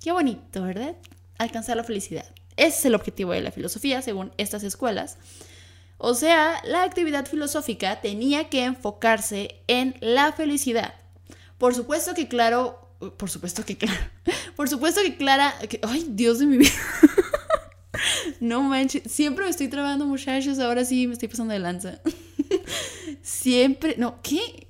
Qué 0.00 0.12
bonito, 0.12 0.62
¿verdad? 0.62 0.94
Alcanzar 1.38 1.76
la 1.76 1.84
felicidad. 1.84 2.26
Ese 2.56 2.78
es 2.78 2.84
el 2.86 2.94
objetivo 2.94 3.32
de 3.32 3.40
la 3.40 3.50
filosofía, 3.50 4.00
según 4.00 4.32
estas 4.38 4.62
escuelas. 4.62 5.18
O 5.98 6.14
sea, 6.14 6.60
la 6.64 6.84
actividad 6.84 7.26
filosófica 7.26 8.00
tenía 8.00 8.48
que 8.48 8.64
enfocarse 8.64 9.60
en 9.66 9.96
la 10.00 10.32
felicidad. 10.32 10.94
Por 11.58 11.74
supuesto 11.74 12.14
que, 12.14 12.28
claro, 12.28 12.86
por 13.16 13.30
supuesto 13.30 13.64
que 13.64 13.76
Clara. 13.76 14.12
Por 14.54 14.68
supuesto 14.68 15.02
que 15.02 15.16
Clara. 15.16 15.54
ay, 15.82 16.06
Dios 16.10 16.38
de 16.38 16.46
mi 16.46 16.58
vida. 16.58 16.70
no 18.40 18.62
manches. 18.62 19.10
Siempre 19.10 19.44
me 19.44 19.50
estoy 19.50 19.68
trabando, 19.68 20.06
muchachos. 20.06 20.58
Ahora 20.58 20.84
sí 20.84 21.06
me 21.06 21.12
estoy 21.12 21.28
pasando 21.28 21.52
de 21.52 21.60
lanza. 21.60 22.00
Siempre. 23.22 23.96
No, 23.98 24.20
¿qué? 24.22 24.68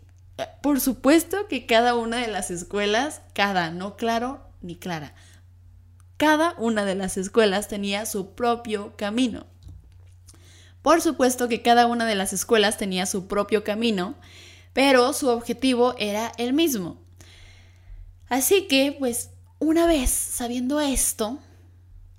Por 0.63 0.81
supuesto 0.81 1.47
que 1.49 1.67
cada 1.67 1.95
una 1.95 2.19
de 2.19 2.29
las 2.29 2.51
escuelas, 2.51 3.23
cada, 3.33 3.71
no 3.71 3.97
claro 3.97 4.51
ni 4.61 4.77
clara. 4.77 5.15
Cada 6.17 6.55
una 6.59 6.85
de 6.85 6.95
las 6.95 7.17
escuelas 7.17 7.69
tenía 7.69 8.07
su 8.07 8.35
propio 8.35 8.97
camino. 8.97 9.47
Por 10.83 11.01
supuesto 11.01 11.49
que 11.49 11.63
cada 11.63 11.87
una 11.87 12.07
de 12.07 12.15
las 12.15 12.33
escuelas 12.33 12.77
tenía 12.77 13.07
su 13.07 13.27
propio 13.27 13.65
camino, 13.65 14.15
pero 14.77 15.15
su 15.15 15.31
objetivo 15.31 15.95
era 15.97 16.33
el 16.37 16.53
mismo 16.53 16.99
Así 18.29 18.67
que, 18.67 18.95
pues, 18.99 19.31
una 19.59 19.87
vez 19.87 20.11
sabiendo 20.11 20.81
esto, 20.81 21.39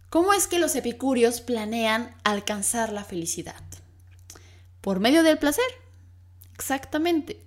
¿cómo 0.09 0.33
es 0.33 0.47
que 0.47 0.57
los 0.57 0.75
epicúreos 0.75 1.39
planean 1.39 2.15
alcanzar 2.23 2.91
la 2.91 3.03
felicidad? 3.03 3.61
Por 4.81 4.99
medio 4.99 5.21
del 5.21 5.37
placer. 5.37 5.65
Exactamente. 6.55 7.43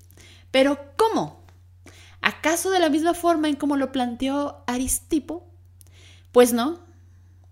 Pero 0.53 0.79
¿cómo? 0.97 1.43
¿Acaso 2.21 2.71
de 2.71 2.79
la 2.79 2.91
misma 2.91 3.15
forma 3.15 3.49
en 3.49 3.57
como 3.57 3.77
lo 3.77 3.91
planteó 3.91 4.63
Aristipo? 4.69 5.49
Pues 6.31 6.53
no. 6.53 6.81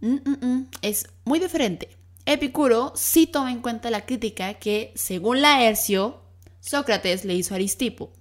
Mm, 0.00 0.18
mm, 0.24 0.46
mm. 0.46 0.68
Es 0.82 1.08
muy 1.24 1.40
diferente. 1.40 1.96
Epicuro 2.24 2.92
sí 2.94 3.26
toma 3.26 3.50
en 3.50 3.62
cuenta 3.62 3.90
la 3.90 4.06
crítica 4.06 4.54
que, 4.54 4.92
según 4.94 5.40
Laercio, 5.40 6.27
Sócrates 6.60 7.24
le 7.24 7.34
hizo 7.34 7.54
a 7.54 7.56
Aristipo. 7.56 8.12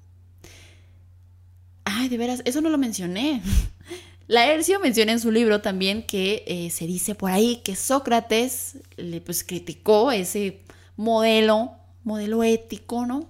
Ay, 1.85 2.09
de 2.09 2.17
veras, 2.17 2.41
eso 2.45 2.61
no 2.61 2.69
lo 2.69 2.77
mencioné. 2.77 3.41
Laercio 4.27 4.79
menciona 4.81 5.13
en 5.13 5.21
su 5.21 5.31
libro 5.31 5.61
también 5.61 6.03
que 6.03 6.43
eh, 6.47 6.69
se 6.69 6.85
dice 6.85 7.15
por 7.15 7.31
ahí 7.31 7.61
que 7.63 7.75
Sócrates 7.77 8.77
le 8.97 9.21
pues 9.21 9.45
criticó 9.45 10.11
ese 10.11 10.63
modelo, 10.97 11.71
modelo 12.03 12.43
ético, 12.43 13.05
¿no? 13.05 13.29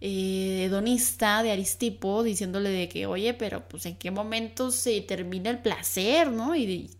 Eh, 0.00 0.64
hedonista 0.64 1.42
de 1.42 1.50
Aristipo, 1.50 2.22
diciéndole 2.22 2.70
de 2.70 2.88
que, 2.88 3.04
oye, 3.04 3.34
pero 3.34 3.68
pues 3.68 3.84
en 3.84 3.96
qué 3.96 4.10
momento 4.10 4.70
se 4.70 4.98
termina 5.02 5.50
el 5.50 5.58
placer, 5.58 6.30
¿no? 6.30 6.56
Y 6.56 6.90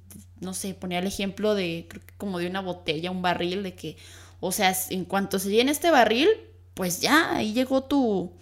no 0.40 0.52
sé, 0.52 0.74
ponía 0.74 0.98
el 0.98 1.06
ejemplo 1.06 1.54
de, 1.54 1.88
como 2.18 2.38
de 2.38 2.46
una 2.46 2.60
botella, 2.60 3.10
un 3.10 3.22
barril, 3.22 3.62
de 3.62 3.74
que, 3.74 3.96
o 4.40 4.52
sea, 4.52 4.76
en 4.90 5.06
cuanto 5.06 5.38
se 5.38 5.48
llena 5.48 5.70
este 5.70 5.90
barril, 5.90 6.28
pues 6.80 7.02
ya, 7.02 7.36
ahí 7.36 7.52
llegó 7.52 7.82
tu, 7.82 8.32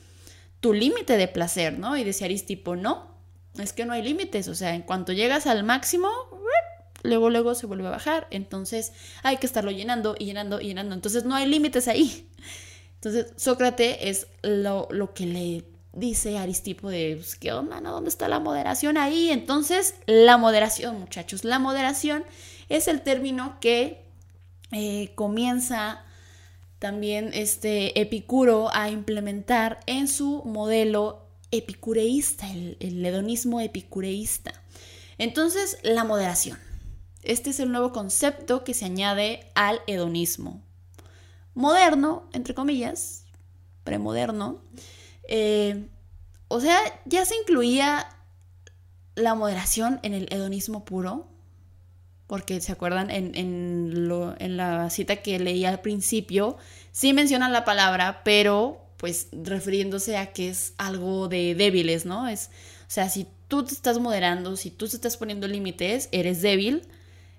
tu 0.61 0.73
límite 0.73 1.17
de 1.17 1.27
placer, 1.27 1.77
¿no? 1.77 1.97
Y 1.97 2.05
decía 2.05 2.27
Aristipo, 2.27 2.77
no, 2.77 3.17
es 3.59 3.73
que 3.73 3.85
no 3.85 3.93
hay 3.93 4.03
límites, 4.03 4.47
o 4.47 4.55
sea, 4.55 4.77
en 4.77 4.83
cuanto 4.83 5.13
llegas 5.13 5.49
al 5.49 5.65
máximo, 5.65 6.09
luego, 7.03 7.31
luego 7.31 7.57
se 7.57 7.67
vuelve 7.67 7.89
a 7.89 7.91
bajar, 7.91 8.29
entonces 8.31 8.93
hay 9.25 9.39
que 9.39 9.47
estarlo 9.47 9.73
llenando 9.73 10.15
y 10.17 10.27
llenando 10.27 10.61
y 10.61 10.69
llenando, 10.69 10.95
entonces 10.95 11.25
no 11.25 11.35
hay 11.35 11.47
límites 11.47 11.89
ahí. 11.89 12.29
Entonces 12.95 13.33
Sócrates 13.35 13.97
es 14.03 14.29
lo, 14.43 14.87
que 15.15 15.27
le 15.27 15.65
dice 15.93 16.39
Aristipo 16.39 16.91
de, 16.91 17.17
pues, 17.17 17.35
¿qué 17.35 17.53
onda? 17.53 17.81
¿Dónde 17.81 18.09
está 18.09 18.29
la 18.29 18.39
moderación 18.39 18.99
ahí? 18.99 19.31
Entonces, 19.31 19.97
la 20.07 20.37
moderación, 20.37 21.01
muchachos, 21.01 21.43
la 21.43 21.59
moderación 21.59 22.25
es 22.69 22.87
el 22.87 23.01
término 23.01 23.59
que 23.61 24.05
eh, 24.71 25.11
comienza 25.17 26.05
también 26.79 27.31
este 27.35 28.01
Epicuro 28.01 28.71
a 28.73 28.91
implementar 28.91 29.81
en 29.87 30.09
su 30.09 30.43
modelo 30.45 31.27
epicureísta, 31.51 32.49
el, 32.51 33.05
hedonismo 33.05 33.61
epicureísta. 33.61 34.53
Entonces, 35.19 35.79
la 35.83 36.05
moderación. 36.05 36.59
Este 37.23 37.51
es 37.51 37.61
el 37.61 37.73
nuevo 37.73 37.93
concepto 37.93 38.65
que 38.65 38.75
se 38.75 38.85
añade 38.85 39.51
al 39.55 39.81
hedonismo. 39.87 40.63
Moderno, 41.55 42.29
entre 42.33 42.55
comillas, 42.55 43.25
premoderno. 43.83 44.63
Eh, 45.29 45.89
o 46.47 46.61
sea, 46.61 46.79
ya 47.05 47.25
se 47.25 47.35
incluía 47.37 48.09
la 49.17 49.35
moderación 49.35 49.99
en 50.03 50.15
el 50.15 50.29
hedonismo 50.31 50.85
puro, 50.85 51.29
porque 52.29 52.61
se 52.61 52.73
acuerdan 52.73 53.11
en, 53.11 54.57
la 54.57 54.91
cita 54.91 55.17
que 55.17 55.41
leí 55.41 55.65
al 55.65 55.81
principio, 55.81 56.59
sí 56.93 57.13
mencionan 57.13 57.53
la 57.53 57.65
palabra, 57.65 58.23
pero 58.23 58.85
pues 58.99 59.29
refiriéndose 59.33 60.17
a 60.17 60.33
que 60.33 60.51
es 60.51 60.75
algo 60.77 61.29
de 61.29 61.55
débiles, 61.55 62.05
¿no? 62.05 62.29
Es, 62.29 62.51
o 62.83 62.91
sea, 62.91 63.09
si 63.09 63.27
tú 63.49 63.65
te 63.65 63.73
estás 63.73 63.99
moderando, 63.99 64.57
si 64.57 64.71
tú 64.71 64.87
te 64.87 64.97
estás 64.97 65.17
poniendo 65.17 65.49
límites, 65.49 66.11
eres 66.13 66.43
débil, 66.43 66.87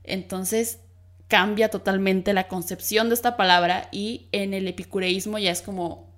entonces 0.03 0.79
cambia 1.27 1.69
totalmente 1.69 2.33
la 2.33 2.47
concepción 2.47 3.09
de 3.09 3.15
esta 3.15 3.37
palabra 3.37 3.89
y 3.91 4.27
en 4.31 4.55
el 4.55 4.67
epicureísmo 4.67 5.37
ya 5.37 5.51
es 5.51 5.61
como 5.61 6.09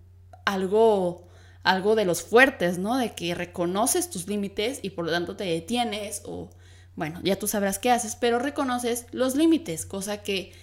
algo 0.46 1.28
algo 1.64 1.96
de 1.96 2.06
los 2.06 2.24
fuertes, 2.24 2.78
¿no? 2.78 2.98
De 2.98 3.12
que 3.12 3.36
reconoces 3.36 4.10
tus 4.10 4.28
límites 4.28 4.80
y 4.82 4.92
por 4.92 5.06
lo 5.06 5.12
tanto 5.12 5.36
te 5.36 5.44
detienes 5.44 6.24
o 6.26 6.50
bueno, 6.96 7.20
ya 7.24 7.38
tú 7.38 7.48
sabrás 7.48 7.80
qué 7.80 7.90
haces, 7.92 8.16
pero 8.16 8.40
reconoces 8.40 9.06
los 9.12 9.36
límites, 9.36 9.86
cosa 9.86 10.22
que 10.22 10.54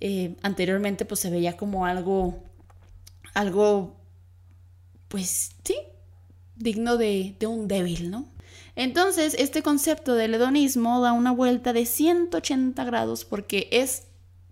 eh, 0.00 0.36
anteriormente 0.42 1.04
pues 1.04 1.20
se 1.20 1.30
veía 1.30 1.56
como 1.56 1.86
algo, 1.86 2.42
algo, 3.34 3.96
pues 5.08 5.52
sí, 5.64 5.76
digno 6.56 6.96
de, 6.96 7.36
un 7.46 7.68
débil, 7.68 8.10
¿no? 8.10 8.26
Entonces, 8.76 9.36
este 9.38 9.62
concepto 9.62 10.14
del 10.14 10.34
hedonismo 10.34 11.00
da 11.00 11.12
una 11.12 11.32
vuelta 11.32 11.72
de 11.72 11.86
180 11.86 12.84
grados 12.84 13.24
porque 13.24 13.68
es 13.70 14.04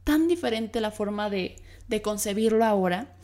tan 0.04 0.28
diferente 0.28 0.80
la 0.80 0.90
forma 0.90 1.28
de, 1.28 1.56
de 1.88 2.02
concebirlo 2.02 2.64
ahora. 2.64 3.16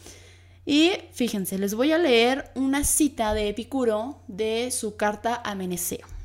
Y 0.66 0.92
fíjense, 1.12 1.56
les 1.58 1.74
voy 1.74 1.92
a 1.92 1.98
leer 1.98 2.50
una 2.54 2.84
cita 2.84 3.32
de 3.32 3.48
Epicuro 3.48 4.20
de 4.26 4.70
su 4.70 4.96
carta 4.96 5.40
a 5.44 5.54
Meneceo. 5.54 6.17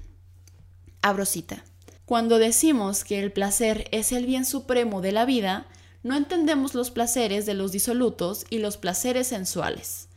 Abro 1.03 1.25
cita. 1.25 1.65
Cuando 2.05 2.39
decimos 2.39 3.03
que 3.03 3.19
el 3.19 3.33
placer 3.33 3.89
es 3.91 4.13
el 4.13 4.25
bien 4.25 4.45
supremo 4.45 5.01
de 5.01 5.11
la 5.11 5.25
vida, 5.25 5.65
no 6.01 6.15
entendemos 6.15 6.75
los 6.75 6.91
placeres 6.91 7.45
de 7.45 7.53
los 7.53 7.73
disolutos 7.73 8.45
y 8.49 8.59
los 8.59 8.77
placeres 8.77 9.27
sensuales. 9.27 10.07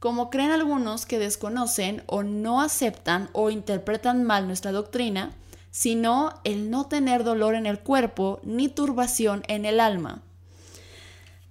Como 0.00 0.28
creen 0.28 0.50
algunos 0.50 1.06
que 1.06 1.18
desconocen 1.18 2.02
o 2.06 2.22
no 2.22 2.60
aceptan 2.60 3.30
o 3.32 3.48
interpretan 3.48 4.22
mal 4.22 4.46
nuestra 4.46 4.70
doctrina, 4.70 5.32
sino 5.70 6.40
el 6.44 6.70
no 6.70 6.88
tener 6.88 7.24
dolor 7.24 7.54
en 7.54 7.64
el 7.64 7.80
cuerpo 7.80 8.38
ni 8.42 8.68
turbación 8.68 9.44
en 9.48 9.64
el 9.64 9.80
alma. 9.80 10.20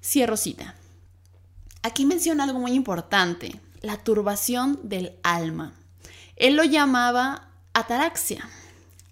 Cierro 0.03 0.37
cita. 0.37 0.75
Aquí 1.81 2.05
menciona 2.05 2.43
algo 2.43 2.59
muy 2.59 2.73
importante, 2.73 3.59
la 3.81 3.97
turbación 3.97 4.79
del 4.83 5.17
alma. 5.23 5.73
Él 6.35 6.55
lo 6.55 6.63
llamaba 6.63 7.47
ataraxia. 7.73 8.47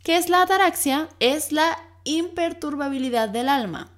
¿Qué 0.03 0.17
es 0.17 0.29
la 0.29 0.41
ataraxia? 0.41 1.09
Es 1.19 1.51
la 1.51 1.77
imperturbabilidad 2.05 3.29
del 3.29 3.47
alma, 3.47 3.91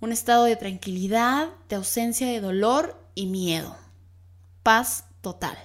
un 0.00 0.10
estado 0.10 0.44
de 0.44 0.56
tranquilidad, 0.56 1.50
de 1.68 1.76
ausencia 1.76 2.26
de 2.26 2.40
dolor 2.40 3.00
y 3.14 3.26
miedo, 3.26 3.76
paz 4.64 5.04
total. 5.20 5.56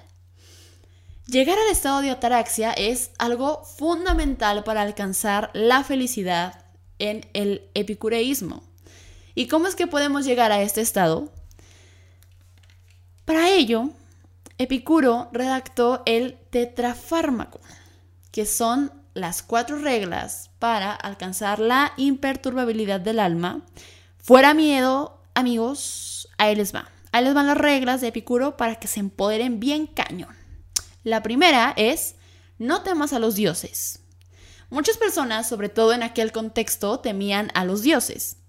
Llegar 1.25 1.58
al 1.58 1.71
estado 1.71 2.01
de 2.01 2.12
ataraxia 2.12 2.73
es 2.73 3.10
algo 3.17 3.63
fundamental 3.63 4.63
para 4.63 4.84
alcanzar 4.84 5.49
la 5.54 5.84
felicidad 5.84 6.63
en 6.99 7.28
el 7.34 7.67
epicureísmo. 7.73 8.62
¿Y 9.34 9.47
cómo 9.47 9.65
es 9.65 9.75
que 9.75 9.88
podemos 9.88 10.25
llegar 10.25 10.51
a 10.51 10.62
este 10.62 10.82
estado? 10.82 11.32
Para 13.25 13.49
ello, 13.49 13.89
Epicuro 14.60 15.30
redactó 15.32 16.04
el 16.06 16.38
tetrafármaco, 16.51 17.60
que 18.32 18.45
son 18.45 18.91
las 19.15 19.41
cuatro 19.41 19.80
reglas 19.80 20.51
para 20.60 20.93
alcanzar 20.93 21.58
la 21.58 21.93
imperturbabilidad 21.97 22.99
del 22.99 23.19
alma. 23.19 23.65
Fuera 24.17 24.54
miedo, 24.54 25.23
amigos, 25.34 26.28
ahí 26.38 26.54
les 26.54 26.75
va. 26.75 26.91
Ahí 27.12 27.23
les 27.23 27.34
van 27.34 27.47
las 27.47 27.58
reglas 27.58 28.01
de 28.01 28.10
Epicuro 28.10 28.58
para 28.58 28.75
que 28.75 28.89
se 28.89 28.99
empoderen 28.99 29.62
bien 29.62 29.88
cañón. 29.88 30.36
La 31.04 31.23
primera 31.23 31.73
es, 31.78 32.15
no 32.60 32.84
temas 32.84 33.13
a 33.13 33.19
los 33.19 33.36
dioses. 33.36 34.01
Muchas 34.69 34.97
personas, 34.97 35.47
sobre 35.47 35.69
todo 35.69 35.93
en 35.93 36.04
aquel 36.04 36.34
contexto, 36.34 36.99
temían 36.99 37.51
a 37.54 37.63
los 37.63 37.84
dioses, 37.84 38.39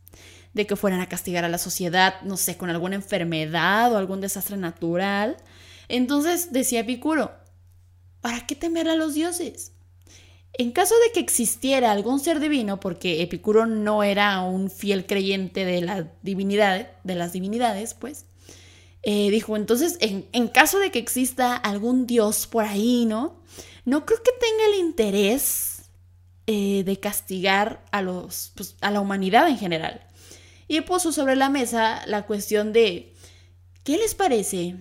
de 0.52 0.66
que 0.66 0.74
fueran 0.74 1.00
a 1.00 1.08
castigar 1.08 1.44
a 1.44 1.48
la 1.48 1.58
sociedad, 1.58 2.20
no 2.22 2.36
sé, 2.36 2.56
con 2.56 2.70
alguna 2.70 2.96
enfermedad 2.96 3.92
o 3.92 3.98
algún 3.98 4.20
desastre 4.20 4.56
natural. 4.56 5.36
Entonces 5.86 6.52
decía 6.52 6.80
Epicuro, 6.80 7.30
¿para 8.20 8.46
qué 8.48 8.56
temer 8.56 8.88
a 8.88 8.96
los 8.96 9.14
dioses? 9.14 9.75
En 10.58 10.72
caso 10.72 10.94
de 11.04 11.12
que 11.12 11.20
existiera 11.20 11.92
algún 11.92 12.18
ser 12.18 12.40
divino, 12.40 12.80
porque 12.80 13.20
Epicuro 13.20 13.66
no 13.66 14.02
era 14.02 14.40
un 14.40 14.70
fiel 14.70 15.04
creyente 15.04 15.66
de 15.66 15.82
la 15.82 16.10
divinidad, 16.22 16.90
de 17.04 17.14
las 17.14 17.34
divinidades, 17.34 17.92
pues, 17.92 18.24
eh, 19.02 19.30
dijo, 19.30 19.54
entonces, 19.56 19.98
en, 20.00 20.48
caso 20.48 20.78
de 20.78 20.90
que 20.90 20.98
exista 20.98 21.54
algún 21.54 22.06
dios 22.06 22.46
por 22.46 22.64
ahí, 22.64 23.04
¿no? 23.04 23.36
No 23.84 24.06
creo 24.06 24.22
que 24.22 24.32
tenga 24.32 24.66
el 24.66 24.86
interés 24.86 25.90
eh, 26.46 26.84
de 26.84 26.98
castigar 27.00 27.84
a, 27.92 28.00
los, 28.00 28.52
pues, 28.56 28.76
a 28.80 28.90
la 28.90 29.00
humanidad 29.00 29.48
en 29.48 29.58
general. 29.58 30.06
Y 30.68 30.80
puso 30.80 31.12
sobre 31.12 31.36
la 31.36 31.50
mesa 31.50 32.02
la 32.06 32.24
cuestión 32.24 32.72
de, 32.72 33.14
¿qué 33.84 33.98
les 33.98 34.14
parece 34.14 34.76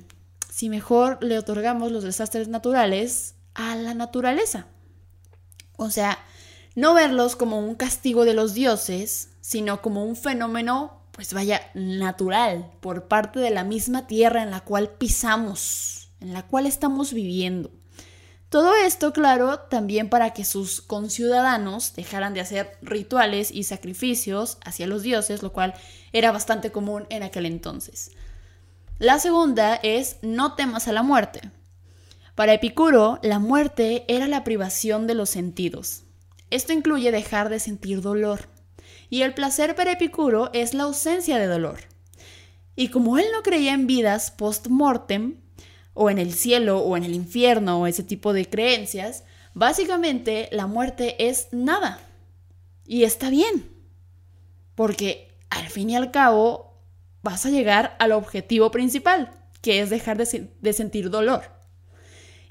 si 0.49 0.69
mejor 0.69 1.21
le 1.21 1.38
otorgamos 1.38 1.91
los 1.91 2.05
desastres 2.05 2.47
naturales 2.47 3.35
a 3.53 3.75
la 3.75 3.93
naturaleza? 3.93 4.67
O 5.77 5.89
sea, 5.89 6.19
no 6.75 6.93
verlos 6.93 7.35
como 7.35 7.59
un 7.59 7.75
castigo 7.75 8.25
de 8.25 8.33
los 8.33 8.53
dioses, 8.53 9.29
sino 9.41 9.81
como 9.81 10.03
un 10.03 10.15
fenómeno 10.15 11.05
pues 11.15 11.33
vaya, 11.33 11.61
natural 11.73 12.71
por 12.81 13.07
parte 13.07 13.39
de 13.39 13.49
la 13.49 13.63
misma 13.63 14.05
tierra 14.05 14.43
en 14.43 14.51
la 14.51 14.59
cual 14.59 14.89
pisamos, 14.89 16.09
en 16.19 16.33
la 16.33 16.43
cual 16.43 16.65
estamos 16.65 17.13
viviendo. 17.13 17.71
Todo 18.49 18.75
esto, 18.75 19.13
claro, 19.13 19.59
también 19.59 20.09
para 20.09 20.33
que 20.33 20.43
sus 20.43 20.81
conciudadanos 20.81 21.93
dejaran 21.95 22.33
de 22.33 22.41
hacer 22.41 22.77
rituales 22.81 23.49
y 23.51 23.63
sacrificios 23.63 24.57
hacia 24.65 24.88
los 24.88 25.03
dioses, 25.03 25.41
lo 25.41 25.53
cual 25.53 25.73
era 26.11 26.33
bastante 26.33 26.71
común 26.71 27.05
en 27.09 27.23
aquel 27.23 27.45
entonces. 27.45 28.11
La 28.99 29.17
segunda 29.17 29.75
es 29.75 30.17
no 30.21 30.55
temas 30.55 30.89
a 30.89 30.93
la 30.93 31.01
muerte. 31.01 31.49
Para 32.35 32.53
Epicuro, 32.53 33.19
la 33.23 33.39
muerte 33.39 34.05
era 34.07 34.27
la 34.27 34.43
privación 34.43 35.07
de 35.07 35.15
los 35.15 35.29
sentidos. 35.29 36.03
Esto 36.51 36.73
incluye 36.73 37.11
dejar 37.11 37.49
de 37.49 37.59
sentir 37.59 38.01
dolor 38.01 38.49
y 39.09 39.21
el 39.21 39.33
placer 39.33 39.75
para 39.75 39.93
Epicuro 39.93 40.49
es 40.53 40.73
la 40.73 40.83
ausencia 40.83 41.37
de 41.37 41.47
dolor. 41.47 41.79
Y 42.75 42.89
como 42.89 43.17
él 43.17 43.25
no 43.33 43.43
creía 43.43 43.73
en 43.73 43.87
vidas 43.87 44.31
post-mortem, 44.31 45.37
o 45.93 46.09
en 46.09 46.17
el 46.17 46.33
cielo, 46.33 46.79
o 46.79 46.97
en 46.97 47.05
el 47.05 47.15
infierno, 47.15 47.79
o 47.79 47.87
ese 47.87 48.03
tipo 48.03 48.33
de 48.33 48.49
creencias, 48.49 49.23
básicamente 49.53 50.49
la 50.51 50.67
muerte 50.67 51.29
es 51.29 51.47
nada. 51.51 51.99
Y 52.85 53.03
está 53.03 53.29
bien, 53.29 53.71
porque 54.75 55.29
al 55.49 55.67
fin 55.69 55.89
y 55.89 55.95
al 55.95 56.11
cabo 56.11 56.81
vas 57.23 57.45
a 57.45 57.49
llegar 57.49 57.95
al 57.99 58.11
objetivo 58.11 58.71
principal, 58.71 59.31
que 59.61 59.79
es 59.79 59.89
dejar 59.89 60.17
de, 60.17 60.51
de 60.59 60.73
sentir 60.73 61.09
dolor. 61.09 61.54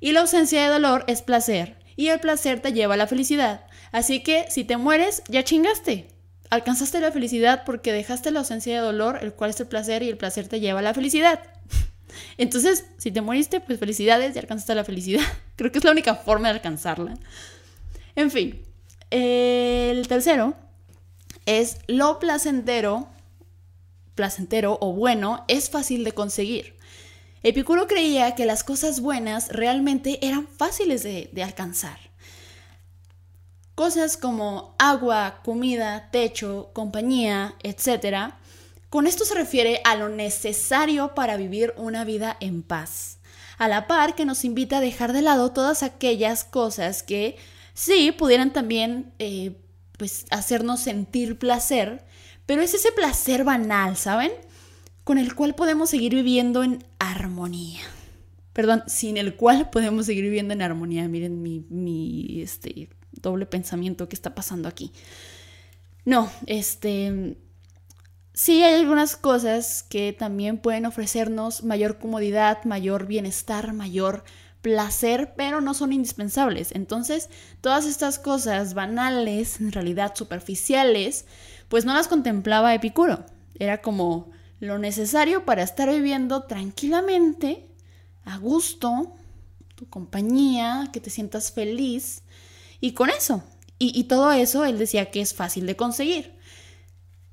Y 0.04 0.12
la 0.12 0.20
ausencia 0.20 0.62
de 0.62 0.68
dolor 0.68 1.04
es 1.08 1.22
placer, 1.22 1.78
y 1.96 2.08
el 2.08 2.20
placer 2.20 2.60
te 2.60 2.72
lleva 2.72 2.94
a 2.94 2.98
la 2.98 3.06
felicidad. 3.06 3.66
Así 3.90 4.22
que 4.22 4.44
si 4.50 4.64
te 4.64 4.76
mueres, 4.76 5.22
ya 5.28 5.44
chingaste 5.44 6.08
alcanzaste 6.54 7.00
la 7.00 7.12
felicidad 7.12 7.62
porque 7.64 7.92
dejaste 7.92 8.30
la 8.30 8.40
ausencia 8.40 8.74
de 8.74 8.80
dolor, 8.80 9.18
el 9.22 9.32
cual 9.32 9.50
es 9.50 9.60
el 9.60 9.66
placer 9.66 10.02
y 10.02 10.08
el 10.08 10.16
placer 10.16 10.48
te 10.48 10.60
lleva 10.60 10.80
a 10.80 10.82
la 10.82 10.94
felicidad. 10.94 11.40
Entonces, 12.38 12.86
si 12.98 13.10
te 13.10 13.20
moriste, 13.20 13.60
pues 13.60 13.78
felicidades 13.78 14.34
y 14.34 14.38
alcanzaste 14.38 14.74
la 14.74 14.84
felicidad. 14.84 15.22
Creo 15.56 15.72
que 15.72 15.78
es 15.78 15.84
la 15.84 15.90
única 15.90 16.14
forma 16.14 16.48
de 16.48 16.54
alcanzarla. 16.54 17.14
En 18.16 18.30
fin, 18.30 18.62
el 19.10 20.06
tercero 20.06 20.54
es 21.46 21.78
lo 21.88 22.18
placentero, 22.18 23.08
placentero 24.14 24.78
o 24.80 24.92
bueno, 24.92 25.44
es 25.48 25.70
fácil 25.70 26.04
de 26.04 26.12
conseguir. 26.12 26.76
Epicuro 27.44 27.87
creía 27.87 28.35
que 28.35 28.46
las 28.46 28.64
cosas 28.64 29.00
buenas 29.00 29.48
realmente 29.50 30.18
eran 30.26 30.48
fáciles 30.48 31.02
de, 31.02 31.30
alcanzar. 31.44 31.98
Cosas 33.74 34.16
como 34.16 34.74
agua, 34.78 35.40
comida, 35.44 36.09
techo, 36.11 36.70
compañía, 36.72 37.54
etc. 37.62 38.33
Con 38.88 39.07
esto 39.07 39.26
se 39.26 39.35
refiere 39.35 39.83
a 39.85 39.94
lo 39.94 40.09
necesario 40.09 41.14
para 41.14 41.37
vivir 41.37 41.74
una 41.76 42.04
vida 42.04 42.38
en 42.40 42.62
paz. 42.62 43.18
A 43.59 43.68
la 43.68 43.87
par 43.87 44.14
que 44.14 44.24
nos 44.24 44.46
invita 44.46 44.78
a 44.78 44.80
dejar 44.80 45.12
de 45.12 45.20
lado 45.20 45.52
todas 45.52 45.83
aquellas 45.83 46.44
cosas 46.44 47.02
que 47.02 47.37
sí 47.74 48.11
pudieran 48.11 48.54
también 48.54 49.12
eh, 49.18 49.61
pues 49.98 50.24
hacernos 50.30 50.80
sentir 50.80 51.38
placer, 51.38 52.07
pero 52.46 52.62
es 52.62 52.72
ese 52.72 52.90
placer 52.90 53.44
banal, 53.44 53.98
¿saben? 53.98 54.33
Con 55.04 55.18
el 55.18 55.34
cual 55.34 55.54
podemos 55.54 55.90
seguir 55.90 56.14
viviendo 56.14 56.62
en 56.62 56.84
armonía. 56.98 57.82
Perdón, 58.52 58.82
sin 58.86 59.16
el 59.16 59.36
cual 59.36 59.70
podemos 59.70 60.06
seguir 60.06 60.24
viviendo 60.24 60.54
en 60.54 60.62
armonía. 60.62 61.06
Miren 61.08 61.42
mi, 61.42 61.66
mi 61.68 62.40
este, 62.40 62.88
doble 63.12 63.46
pensamiento 63.46 64.08
que 64.08 64.16
está 64.16 64.34
pasando 64.34 64.68
aquí. 64.68 64.92
No, 66.04 66.30
este... 66.46 67.36
Sí 68.36 68.64
hay 68.64 68.80
algunas 68.80 69.14
cosas 69.14 69.84
que 69.84 70.12
también 70.12 70.58
pueden 70.58 70.86
ofrecernos 70.86 71.62
mayor 71.62 71.98
comodidad, 72.00 72.64
mayor 72.64 73.06
bienestar, 73.06 73.72
mayor 73.72 74.24
placer, 74.60 75.34
pero 75.36 75.60
no 75.60 75.72
son 75.72 75.92
indispensables. 75.92 76.72
Entonces, 76.72 77.28
todas 77.60 77.86
estas 77.86 78.18
cosas 78.18 78.74
banales, 78.74 79.60
en 79.60 79.70
realidad 79.70 80.14
superficiales, 80.16 81.26
pues 81.68 81.84
no 81.84 81.94
las 81.94 82.08
contemplaba 82.08 82.74
Epicuro. 82.74 83.24
Era 83.56 83.82
como 83.82 84.32
lo 84.66 84.79
necesario 84.79 85.44
para 85.44 85.62
estar 85.62 85.88
viviendo 85.88 86.44
tranquilamente, 86.44 87.66
a 88.24 88.38
gusto, 88.38 89.12
tu 89.74 89.88
compañía, 89.88 90.90
que 90.92 91.00
te 91.00 91.11
sientas 91.11 91.53
feliz 91.53 92.22
y 92.81 92.92
con 92.92 93.11
eso, 93.11 93.42
y, 93.79 94.05
todo 94.05 94.33
eso 94.33 94.64
él 94.64 94.79
decía 94.79 95.11
que 95.11 95.20
es 95.20 95.35
fácil 95.35 95.66
de 95.66 95.77
conseguir. 95.77 96.33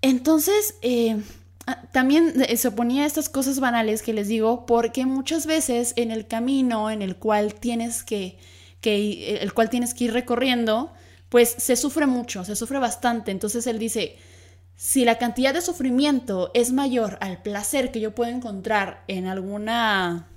Entonces, 0.01 0.75
eh, 0.81 1.21
ah, 1.67 1.83
también 1.93 2.33
eh, 2.41 2.57
se 2.57 2.67
oponía 2.67 3.03
a 3.03 3.05
estas 3.05 3.29
cosas 3.29 3.59
banales 3.59 4.01
que 4.01 4.11
les 4.11 4.27
digo, 4.27 4.65
porque 4.65 5.05
muchas 5.05 5.45
veces 5.45 5.93
en 5.95 6.11
el 6.11 6.27
camino 6.27 6.89
en 6.89 7.01
el 7.01 7.15
cual 7.15 7.53
tienes 7.53 8.03
que, 8.03 8.37
que, 8.81 9.37
el 9.37 9.53
cual 9.53 9.69
tienes 9.69 9.93
que 9.93 10.05
ir 10.05 10.13
recorriendo, 10.13 10.91
pues 11.29 11.55
se 11.57 11.75
sufre 11.75 12.07
mucho, 12.07 12.43
se 12.43 12.55
sufre 12.55 12.79
bastante. 12.79 13.31
Entonces 13.31 13.65
él 13.67 13.79
dice, 13.79 14.17
si 14.81 15.05
la 15.05 15.19
cantidad 15.19 15.53
de 15.53 15.61
sufrimiento 15.61 16.49
es 16.55 16.71
mayor 16.71 17.19
al 17.21 17.43
placer 17.43 17.91
que 17.91 17.99
yo 17.99 18.15
puedo 18.15 18.31
encontrar 18.31 19.03
en 19.07 19.27
alguna 19.27 20.27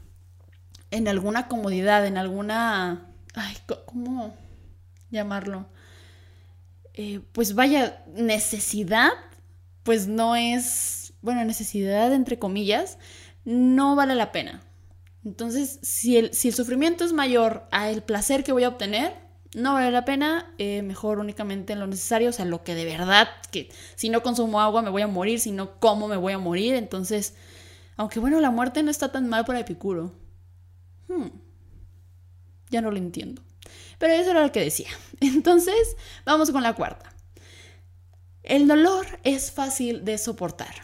en 0.90 1.08
alguna 1.08 1.48
comodidad, 1.48 2.04
en 2.04 2.18
alguna 2.18 3.06
ay, 3.32 3.56
¿cómo 3.86 4.36
llamarlo? 5.10 5.66
Eh, 6.92 7.22
pues 7.32 7.54
vaya, 7.54 8.04
necesidad, 8.16 9.12
pues 9.82 10.08
no 10.08 10.36
es, 10.36 11.14
bueno, 11.22 11.42
necesidad 11.46 12.12
entre 12.12 12.38
comillas, 12.38 12.98
no 13.46 13.96
vale 13.96 14.14
la 14.14 14.30
pena. 14.30 14.62
Entonces, 15.24 15.78
si 15.80 16.18
el, 16.18 16.34
si 16.34 16.48
el 16.48 16.54
sufrimiento 16.54 17.06
es 17.06 17.14
mayor 17.14 17.66
al 17.70 18.02
placer 18.02 18.44
que 18.44 18.52
voy 18.52 18.64
a 18.64 18.68
obtener, 18.68 19.23
no 19.54 19.74
vale 19.74 19.90
la 19.90 20.04
pena, 20.04 20.52
eh, 20.58 20.82
mejor 20.82 21.18
únicamente 21.18 21.72
en 21.72 21.80
lo 21.80 21.86
necesario, 21.86 22.30
o 22.30 22.32
sea, 22.32 22.44
lo 22.44 22.64
que 22.64 22.74
de 22.74 22.84
verdad, 22.84 23.28
que 23.50 23.70
si 23.94 24.08
no 24.08 24.22
consumo 24.22 24.60
agua 24.60 24.82
me 24.82 24.90
voy 24.90 25.02
a 25.02 25.06
morir, 25.06 25.40
si 25.40 25.52
no 25.52 25.78
como 25.78 26.08
me 26.08 26.16
voy 26.16 26.32
a 26.32 26.38
morir, 26.38 26.74
entonces, 26.74 27.34
aunque 27.96 28.20
bueno, 28.20 28.40
la 28.40 28.50
muerte 28.50 28.82
no 28.82 28.90
está 28.90 29.12
tan 29.12 29.28
mal 29.28 29.44
para 29.44 29.60
Epicuro. 29.60 30.12
Hmm, 31.08 31.28
ya 32.70 32.80
no 32.80 32.90
lo 32.90 32.96
entiendo. 32.96 33.42
Pero 33.98 34.12
eso 34.14 34.30
era 34.32 34.42
lo 34.42 34.52
que 34.52 34.60
decía. 34.60 34.88
Entonces, 35.20 35.96
vamos 36.24 36.50
con 36.50 36.62
la 36.62 36.74
cuarta. 36.74 37.14
El 38.42 38.66
dolor 38.68 39.06
es 39.22 39.52
fácil 39.52 40.04
de 40.04 40.18
soportar. 40.18 40.74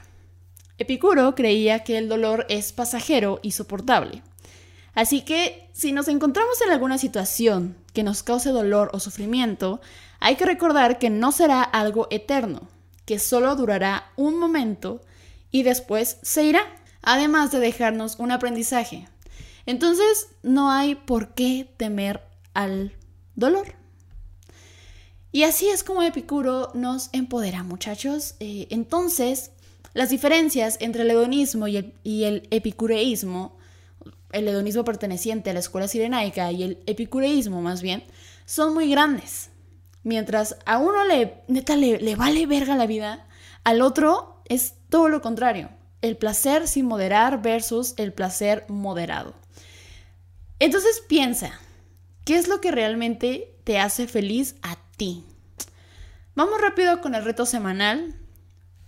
Epicuro 0.78 1.35
creía 1.35 1.80
que 1.80 1.98
el 1.98 2.09
dolor 2.09 2.46
es 2.48 2.72
pasajero 2.72 3.40
y 3.42 3.50
soportable. 3.50 4.22
Así 4.94 5.22
que 5.22 5.68
si 5.72 5.92
nos 5.92 6.09
encontramos 6.09 6.61
en 6.62 6.70
alguna 6.70 6.98
situación 6.98 7.76
que 7.92 8.03
nos 8.03 8.22
cause 8.22 8.50
dolor 8.50 8.90
o 8.92 9.00
sufrimiento, 9.00 9.81
hay 10.18 10.37
que 10.37 10.46
recordar 10.46 10.98
que 10.98 11.11
no 11.11 11.33
será 11.33 11.62
algo 11.62 12.07
eterno, 12.11 12.68
que 13.05 13.18
solo 13.18 13.55
durará 13.57 14.12
un 14.16 14.38
momento 14.38 15.00
y 15.50 15.62
después 15.62 16.18
se 16.22 16.44
irá, 16.44 16.62
además 17.03 17.50
de 17.50 17.61
dejarnos 17.61 18.16
un 18.18 18.33
aprendizaje. 18.33 19.09
Entonces 19.66 20.29
no 20.42 20.70
hay 20.70 20.94
por 20.94 21.35
qué 21.35 21.68
temer 21.76 22.22
al 22.55 22.92
dolor. 23.35 23.74
Y 25.33 25.44
así 25.44 25.68
es 25.68 25.85
como 25.85 26.03
Epicuro 26.03 26.70
nos 26.74 27.09
empodera, 27.12 27.62
muchachos. 27.62 28.35
Eh, 28.40 28.66
entonces, 28.70 29.53
las 29.94 30.11
diferencias 30.11 30.76
entre 30.81 31.03
el 31.03 31.11
hedonismo 31.11 31.68
y 31.68 31.76
el, 31.76 31.94
y 32.03 32.24
el 32.24 32.48
epicureísmo 32.50 33.57
el 34.32 34.48
hedonismo 34.48 34.84
perteneciente 34.84 35.50
a 35.50 35.52
la 35.52 35.60
escuela 35.60 35.88
sirenaica 35.88 36.50
y 36.52 36.62
el 36.62 36.82
epicureísmo 36.86 37.60
más 37.62 37.82
bien, 37.82 38.04
son 38.44 38.74
muy 38.74 38.90
grandes. 38.90 39.50
Mientras 40.02 40.56
a 40.64 40.78
uno 40.78 41.04
le, 41.04 41.42
neta, 41.48 41.76
le, 41.76 42.16
vale 42.16 42.46
verga 42.46 42.76
la 42.76 42.86
vida, 42.86 43.26
al 43.64 43.82
otro 43.82 44.42
es 44.46 44.74
todo 44.88 45.08
lo 45.08 45.20
contrario. 45.20 45.70
El 46.02 46.16
placer 46.16 46.66
sin 46.66 46.86
moderar 46.86 47.42
versus 47.42 47.94
el 47.98 48.12
placer 48.12 48.64
moderado. 48.68 49.34
Entonces 50.58 51.02
piensa, 51.06 51.52
¿qué 52.24 52.36
es 52.36 52.48
lo 52.48 52.60
que 52.60 52.70
realmente 52.70 53.54
te 53.64 53.78
hace 53.78 54.06
feliz 54.06 54.56
a 54.62 54.78
ti? 54.96 55.24
Vamos 56.34 56.60
rápido 56.60 57.00
con 57.02 57.14
el 57.14 57.24
reto 57.24 57.44
semanal. 57.44 58.14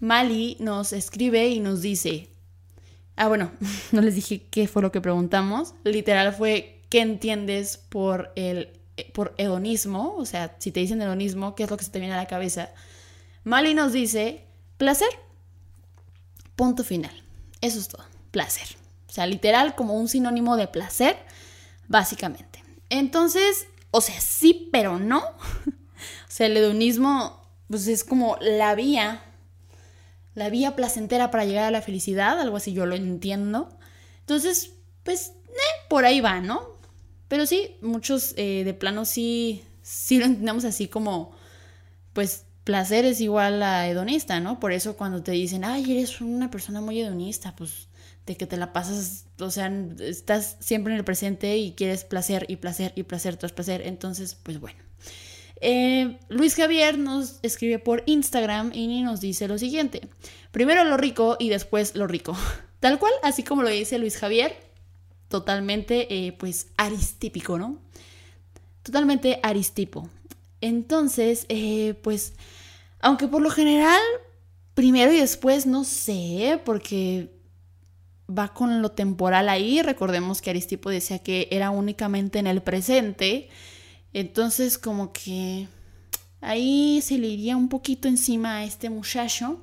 Mali 0.00 0.57
nos 0.59 0.92
escribe 0.92 1.48
y 1.48 1.61
nos 1.61 1.83
dice, 1.83 2.32
Ah, 3.16 3.29
bueno, 3.29 3.51
no 3.92 4.01
les 4.01 4.14
dije 4.14 4.46
qué 4.51 4.68
fue 4.68 4.83
lo 4.83 4.92
que 4.92 5.01
preguntamos. 5.01 5.75
Literal 5.85 6.33
fue, 6.33 6.83
¿qué 6.88 7.01
entiendes 7.01 7.79
por 7.79 8.33
el 8.37 8.79
por 9.14 9.35
hedonismo? 9.38 10.14
O 10.16 10.27
sea, 10.27 10.57
si 10.59 10.70
te 10.70 10.81
dicen 10.81 11.01
hedonismo, 11.01 11.55
¿qué 11.55 11.64
es 11.64 11.70
lo 11.70 11.77
que 11.77 11.85
se 11.85 11.90
te 11.90 11.98
viene 11.98 12.14
a 12.14 12.18
la 12.18 12.27
cabeza? 12.27 12.70
Mali 13.44 13.75
nos 13.75 13.92
dice, 13.92 14.44
placer. 14.77 15.09
Punto 16.57 16.85
final. 16.85 17.22
Eso 17.61 17.79
es 17.79 17.88
todo. 17.88 18.05
Placer. 18.31 18.68
O 19.09 19.12
sea, 19.12 19.27
literal 19.27 19.75
como 19.75 19.94
un 19.94 20.09
sinónimo 20.09 20.57
de 20.57 20.68
placer, 20.68 21.16
básicamente. 21.88 22.62
Entonces, 22.88 23.66
o 23.90 24.01
sea, 24.01 24.20
sí, 24.20 24.68
pero 24.72 24.98
no. 24.98 25.18
o 25.66 26.29
sea, 26.29 26.46
el 26.46 26.57
hedonismo, 26.57 27.42
pues 27.68 27.87
es 27.88 28.05
como 28.05 28.37
la 28.40 28.75
vía 28.75 29.22
la 30.35 30.51
vía 30.51 30.77
placentera 30.77 31.31
para 31.31 31.45
llegar 31.45 31.64
a 31.64 31.71
la 31.71 31.83
felicidad, 31.83 32.40
algo 32.40 32.57
así 32.57 32.73
yo 32.73 32.87
lo 32.87 32.95
entiendo. 32.95 33.68
Entonces, 34.21 34.73
pues, 35.03 35.33
eh, 35.49 35.87
por 35.88 36.05
ahí 36.05 36.21
va, 36.21 36.40
¿no? 36.40 36.79
Pero 37.29 37.47
sí, 37.47 37.77
muchos 37.81 38.35
eh, 38.37 38.62
de 38.64 38.75
plano 38.75 39.05
sí, 39.05 39.64
sí 39.83 40.18
lo 40.18 40.27
entendemos 40.27 40.64
así 40.64 40.88
como, 40.88 41.33
pues, 42.12 42.45
placer 42.64 43.05
es 43.05 43.21
igual 43.21 43.62
a 43.62 43.88
hedonista, 43.88 44.40
¿no? 44.40 44.61
Por 44.61 44.73
eso 44.73 44.97
cuando 44.97 45.23
te 45.23 45.33
dicen, 45.33 45.64
ay, 45.64 45.90
eres 45.90 46.21
una 46.21 46.51
persona 46.51 46.81
muy 46.81 47.01
hedonista, 47.01 47.55
pues, 47.57 47.88
de 48.27 48.37
que 48.37 48.47
te 48.47 48.57
la 48.57 48.73
pasas, 48.73 49.27
o 49.40 49.51
sea, 49.51 49.73
estás 49.99 50.57
siempre 50.61 50.92
en 50.92 50.99
el 50.99 51.05
presente 51.05 51.57
y 51.57 51.73
quieres 51.73 52.05
placer 52.05 52.47
y 52.49 52.57
placer 52.57 52.92
y 52.95 53.03
placer 53.03 53.37
tras 53.37 53.53
placer. 53.53 53.83
Entonces, 53.85 54.37
pues 54.40 54.61
bueno. 54.61 54.79
Eh, 55.64 56.18
Luis 56.29 56.57
Javier 56.57 56.98
nos 56.98 57.38
escribe 57.42 57.79
por 57.79 58.03
Instagram 58.07 58.72
y 58.75 59.01
nos 59.03 59.20
dice 59.20 59.46
lo 59.46 59.59
siguiente. 59.59 60.09
Primero 60.51 60.83
lo 60.83 60.96
rico 60.96 61.37
y 61.38 61.48
después 61.51 61.94
lo 61.94 62.09
rico. 62.09 62.37
Tal 62.81 62.98
cual, 62.98 63.12
así 63.22 63.44
como 63.44 63.62
lo 63.62 63.68
dice 63.68 63.98
Luis 63.98 64.16
Javier, 64.16 64.57
totalmente 65.29 66.12
eh, 66.12 66.33
pues 66.33 66.66
aristípico, 66.77 67.59
¿no? 67.59 67.79
Totalmente 68.83 69.38
aristipo. 69.44 70.11
Entonces, 70.61 71.46
eh, 71.48 71.94
pues, 72.03 72.35
aunque 72.98 73.29
por 73.29 73.40
lo 73.40 73.51
general, 73.51 74.03
primero 74.75 75.12
y 75.12 75.18
después, 75.18 75.66
no 75.66 75.85
sé, 75.85 76.61
porque 76.64 77.31
va 78.29 78.53
con 78.53 78.83
lo 78.83 78.90
temporal 78.90 79.48
ahí. 79.48 79.81
Recordemos 79.81 80.42
que 80.42 80.51
Aristipo 80.51 80.90
decía 80.90 81.20
que 81.20 81.46
era 81.53 81.70
únicamente 81.70 82.40
en 82.40 82.48
el 82.48 82.62
presente. 82.62 83.48
Entonces 84.12 84.79
como 84.79 85.12
que 85.12 85.68
ahí 86.40 87.01
se 87.03 87.18
le 87.18 87.29
iría 87.29 87.57
un 87.57 87.68
poquito 87.68 88.09
encima 88.09 88.57
a 88.57 88.64
este 88.64 88.90
muchacho. 88.90 89.61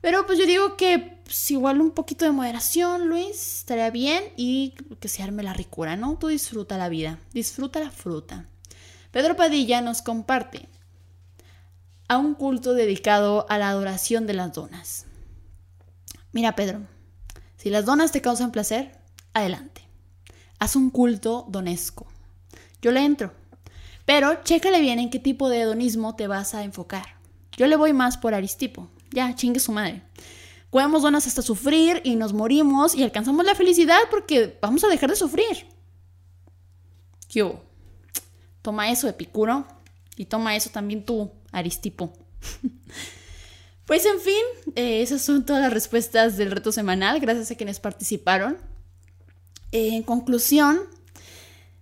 Pero 0.00 0.26
pues 0.26 0.38
yo 0.38 0.46
digo 0.46 0.76
que 0.76 1.18
pues, 1.24 1.50
igual 1.50 1.80
un 1.80 1.90
poquito 1.90 2.24
de 2.24 2.30
moderación, 2.30 3.08
Luis, 3.08 3.58
estaría 3.58 3.90
bien 3.90 4.22
y 4.36 4.74
que 5.00 5.08
se 5.08 5.22
arme 5.22 5.42
la 5.42 5.54
ricura, 5.54 5.96
¿no? 5.96 6.16
Tú 6.18 6.28
disfruta 6.28 6.78
la 6.78 6.88
vida, 6.88 7.18
disfruta 7.32 7.80
la 7.80 7.90
fruta. 7.90 8.46
Pedro 9.10 9.36
Padilla 9.36 9.80
nos 9.80 10.02
comparte 10.02 10.68
a 12.08 12.16
un 12.16 12.34
culto 12.34 12.74
dedicado 12.74 13.46
a 13.48 13.58
la 13.58 13.68
adoración 13.68 14.26
de 14.26 14.34
las 14.34 14.52
donas. 14.52 15.06
Mira, 16.32 16.54
Pedro, 16.54 16.86
si 17.56 17.70
las 17.70 17.84
donas 17.84 18.12
te 18.12 18.22
causan 18.22 18.52
placer, 18.52 18.92
adelante. 19.34 19.82
Haz 20.58 20.76
un 20.76 20.90
culto 20.90 21.46
donesco. 21.48 22.06
Yo 22.80 22.92
le 22.92 23.04
entro. 23.04 23.32
Pero 24.08 24.42
chécale 24.42 24.80
bien 24.80 24.98
en 24.98 25.10
qué 25.10 25.18
tipo 25.18 25.50
de 25.50 25.60
hedonismo 25.60 26.16
te 26.16 26.28
vas 26.28 26.54
a 26.54 26.64
enfocar. 26.64 27.18
Yo 27.58 27.66
le 27.66 27.76
voy 27.76 27.92
más 27.92 28.16
por 28.16 28.32
Aristipo. 28.32 28.88
Ya, 29.10 29.34
chingue 29.34 29.60
su 29.60 29.70
madre. 29.70 30.02
Comemos 30.70 31.02
donas 31.02 31.26
hasta 31.26 31.42
sufrir 31.42 32.00
y 32.04 32.16
nos 32.16 32.32
morimos 32.32 32.94
y 32.94 33.02
alcanzamos 33.02 33.44
la 33.44 33.54
felicidad 33.54 33.98
porque 34.10 34.58
vamos 34.62 34.82
a 34.82 34.88
dejar 34.88 35.10
de 35.10 35.16
sufrir. 35.16 35.66
¿Qué 37.28 37.54
Toma 38.62 38.90
eso, 38.90 39.08
Epicuro. 39.08 39.66
Y 40.16 40.24
toma 40.24 40.56
eso 40.56 40.70
también 40.70 41.04
tú, 41.04 41.30
Aristipo. 41.52 42.10
pues 43.84 44.06
en 44.06 44.20
fin, 44.20 44.72
eh, 44.74 45.02
esas 45.02 45.20
son 45.20 45.44
todas 45.44 45.60
las 45.60 45.72
respuestas 45.74 46.38
del 46.38 46.50
reto 46.50 46.72
semanal. 46.72 47.20
Gracias 47.20 47.50
a 47.50 47.56
quienes 47.56 47.78
participaron. 47.78 48.56
en 49.70 50.02
conclusión, 50.02 50.80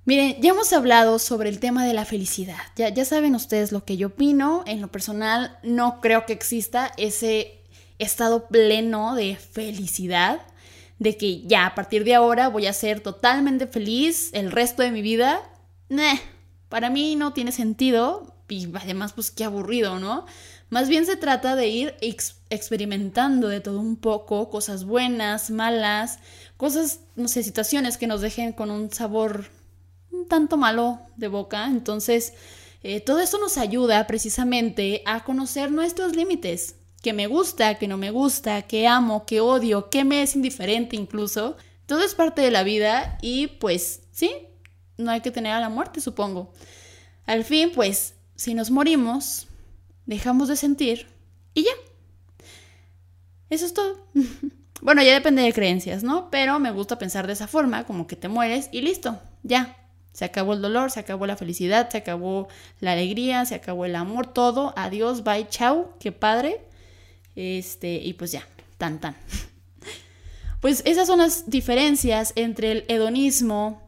Miren, 0.06 0.40
ya 0.40 0.50
hemos 0.50 0.72
hablado 0.72 1.18
sobre 1.18 1.48
el 1.48 1.58
tema 1.58 1.84
de 1.84 1.92
la 1.92 2.04
felicidad. 2.04 2.60
Ya, 2.76 2.90
ya 2.90 3.04
saben 3.04 3.34
ustedes 3.34 3.72
lo 3.72 3.84
que 3.84 3.96
yo 3.96 4.06
opino. 4.06 4.62
En 4.64 4.80
lo 4.80 4.86
personal, 4.86 5.58
no 5.64 6.00
creo 6.00 6.26
que 6.26 6.32
exista 6.32 6.92
ese 6.96 7.60
estado 7.98 8.46
pleno 8.46 9.16
de 9.16 9.34
felicidad. 9.34 10.46
De 11.00 11.16
que 11.16 11.42
ya 11.42 11.66
a 11.66 11.74
partir 11.74 12.04
de 12.04 12.14
ahora 12.14 12.48
voy 12.48 12.66
a 12.66 12.72
ser 12.72 13.00
totalmente 13.00 13.66
feliz 13.66 14.30
el 14.32 14.52
resto 14.52 14.84
de 14.84 14.92
mi 14.92 15.02
vida. 15.02 15.42
Nah, 15.88 16.14
para 16.68 16.88
mí 16.88 17.16
no 17.16 17.32
tiene 17.32 17.50
sentido. 17.50 18.32
Y 18.48 18.68
además, 18.76 19.12
pues 19.12 19.32
qué 19.32 19.42
aburrido, 19.42 19.98
¿no? 19.98 20.24
Más 20.70 20.88
bien 20.88 21.04
se 21.04 21.16
trata 21.16 21.56
de 21.56 21.66
ir 21.66 21.96
experimentando 22.48 23.48
de 23.48 23.60
todo 23.60 23.80
un 23.80 23.96
poco, 23.96 24.50
cosas 24.50 24.84
buenas, 24.84 25.50
malas, 25.50 26.20
cosas, 26.56 27.00
no 27.16 27.26
sé, 27.26 27.42
situaciones 27.42 27.96
que 27.96 28.06
nos 28.06 28.20
dejen 28.20 28.52
con 28.52 28.70
un 28.70 28.92
sabor 28.92 29.46
tanto 30.28 30.56
malo 30.56 31.00
de 31.16 31.28
boca. 31.28 31.66
Entonces, 31.66 32.34
eh, 32.82 33.00
todo 33.00 33.20
eso 33.20 33.38
nos 33.38 33.58
ayuda 33.58 34.06
precisamente 34.06 35.02
a 35.06 35.24
conocer 35.24 35.70
nuestros 35.70 36.14
límites. 36.14 36.76
Que 37.02 37.12
me 37.12 37.26
gusta, 37.26 37.76
que 37.76 37.88
no 37.88 37.96
me 37.96 38.10
gusta, 38.10 38.62
que 38.62 38.86
amo, 38.86 39.26
que 39.26 39.40
odio, 39.40 39.90
que 39.90 40.04
me 40.04 40.22
es 40.22 40.34
indiferente 40.34 40.96
incluso. 40.96 41.56
Todo 41.86 42.02
es 42.02 42.14
parte 42.14 42.42
de 42.42 42.50
la 42.50 42.64
vida 42.64 43.18
y 43.22 43.46
pues 43.46 44.02
sí, 44.10 44.30
no 44.98 45.10
hay 45.10 45.20
que 45.20 45.30
tener 45.30 45.52
a 45.52 45.60
la 45.60 45.68
muerte, 45.68 46.00
supongo. 46.00 46.52
Al 47.26 47.44
fin, 47.44 47.70
pues, 47.74 48.14
si 48.34 48.54
nos 48.54 48.70
morimos, 48.70 49.48
dejamos 50.06 50.48
de 50.48 50.56
sentir 50.56 51.06
y 51.54 51.64
ya. 51.64 51.72
Eso 53.50 53.66
es 53.66 53.74
todo. 53.74 54.06
bueno, 54.80 55.02
ya 55.02 55.14
depende 55.14 55.42
de 55.42 55.52
creencias, 55.52 56.02
¿no? 56.02 56.30
Pero 56.30 56.58
me 56.58 56.70
gusta 56.70 56.98
pensar 56.98 57.26
de 57.26 57.34
esa 57.34 57.48
forma, 57.48 57.84
como 57.84 58.06
que 58.06 58.16
te 58.16 58.28
mueres 58.28 58.68
y 58.72 58.82
listo, 58.82 59.20
ya. 59.42 59.76
Se 60.16 60.24
acabó 60.24 60.54
el 60.54 60.62
dolor, 60.62 60.90
se 60.90 60.98
acabó 60.98 61.26
la 61.26 61.36
felicidad, 61.36 61.90
se 61.90 61.98
acabó 61.98 62.48
la 62.80 62.92
alegría, 62.92 63.44
se 63.44 63.54
acabó 63.54 63.84
el 63.84 63.94
amor, 63.94 64.26
todo. 64.26 64.72
Adiós, 64.74 65.22
bye, 65.24 65.46
chao, 65.50 65.92
qué 66.00 66.10
padre. 66.10 66.62
Este, 67.34 67.96
y 67.96 68.14
pues 68.14 68.32
ya, 68.32 68.48
tan 68.78 68.98
tan. 68.98 69.14
Pues 70.62 70.82
esas 70.86 71.06
son 71.06 71.18
las 71.18 71.50
diferencias 71.50 72.32
entre 72.34 72.72
el 72.72 72.84
hedonismo 72.88 73.86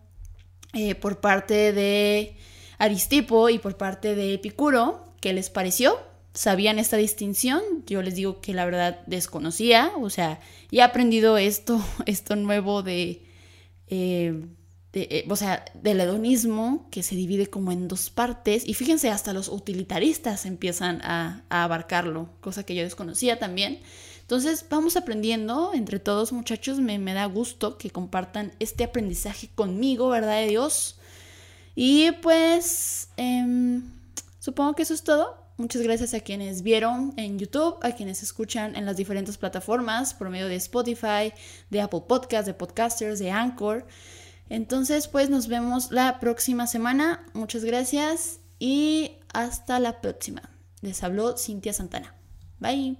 eh, 0.75 0.95
por 0.95 1.19
parte 1.19 1.73
de 1.73 2.37
Aristipo 2.77 3.49
y 3.49 3.59
por 3.59 3.79
parte 3.79 4.15
de 4.15 4.35
Epicuro. 4.35 5.15
¿Qué 5.23 5.33
les 5.33 5.49
pareció? 5.49 5.99
¿Sabían 6.35 6.79
esta 6.79 6.99
distinción? 6.99 7.63
Yo 7.87 8.03
les 8.03 8.17
digo 8.17 8.43
que 8.43 8.53
la 8.53 8.67
verdad 8.67 9.01
desconocía, 9.07 9.93
o 9.99 10.11
sea, 10.11 10.41
he 10.71 10.83
aprendido 10.83 11.39
esto, 11.39 11.83
esto 12.07 12.37
nuevo 12.37 12.83
de, 12.83 13.23
eh, 13.89 14.35
eh, 14.95 15.27
o 15.29 15.37
sea, 15.37 15.67
del 15.75 16.01
hedonismo 16.01 16.89
que 16.91 17.03
se 17.03 17.15
divide 17.15 17.49
como 17.49 17.73
en 17.73 17.89
dos 17.89 18.09
partes 18.09 18.67
y 18.67 18.73
fíjense, 18.73 19.11
hasta 19.11 19.35
los 19.35 19.49
utilitaristas 19.49 20.47
empiezan 20.47 21.03
a, 21.03 21.43
abarcarlo, 21.51 22.31
cosa 22.41 22.63
que 22.63 22.75
yo 22.75 22.83
desconocía 22.83 23.39
también. 23.39 23.81
Entonces 24.23 24.65
vamos 24.69 24.97
aprendiendo 24.97 25.73
entre 25.75 25.99
todos 25.99 26.33
muchachos, 26.33 26.81
me, 26.81 26.99
da 26.99 27.27
gusto 27.27 27.77
que 27.77 27.91
compartan 27.91 28.53
este 28.61 28.85
aprendizaje 28.85 29.49
conmigo, 29.55 30.09
¿verdad 30.09 30.41
de 30.41 30.49
Dios? 30.49 30.99
Y 31.75 32.13
pues 32.23 33.11
em, 33.17 33.83
supongo 34.39 34.75
que 34.75 34.83
eso 34.83 34.95
es 34.95 35.05
todo. 35.05 35.49
Muchas 35.59 35.83
gracias 35.83 36.15
a 36.15 36.21
quienes 36.21 36.63
vieron 36.63 37.13
en 37.17 37.39
YouTube, 37.39 37.79
a 37.83 37.93
quienes 37.93 38.23
escuchan 38.23 38.77
en 38.77 38.87
las 38.87 38.97
diferentes 38.97 39.37
plataformas 39.37 40.15
por 40.15 40.31
medio 40.31 40.47
de 40.47 40.55
Spotify, 40.57 41.33
de 41.69 41.81
Apple 41.81 42.03
Podcasts, 42.07 42.47
de 42.47 42.55
Podcasters, 42.55 43.19
de 43.19 43.31
Anchor. 43.31 43.85
Entonces, 44.49 45.09
pues 45.09 45.31
nos 45.31 45.49
vemos 45.49 45.91
la 45.91 46.21
próxima 46.21 46.67
semana. 46.67 47.27
Muchas 47.35 47.65
gracias 47.65 48.41
y 48.59 49.19
hasta 49.33 49.79
la 49.79 50.01
próxima. 50.01 50.51
Les 50.81 51.03
habló 51.03 51.37
Cintia 51.37 51.73
Santana. 51.73 52.15
Bye. 52.59 52.99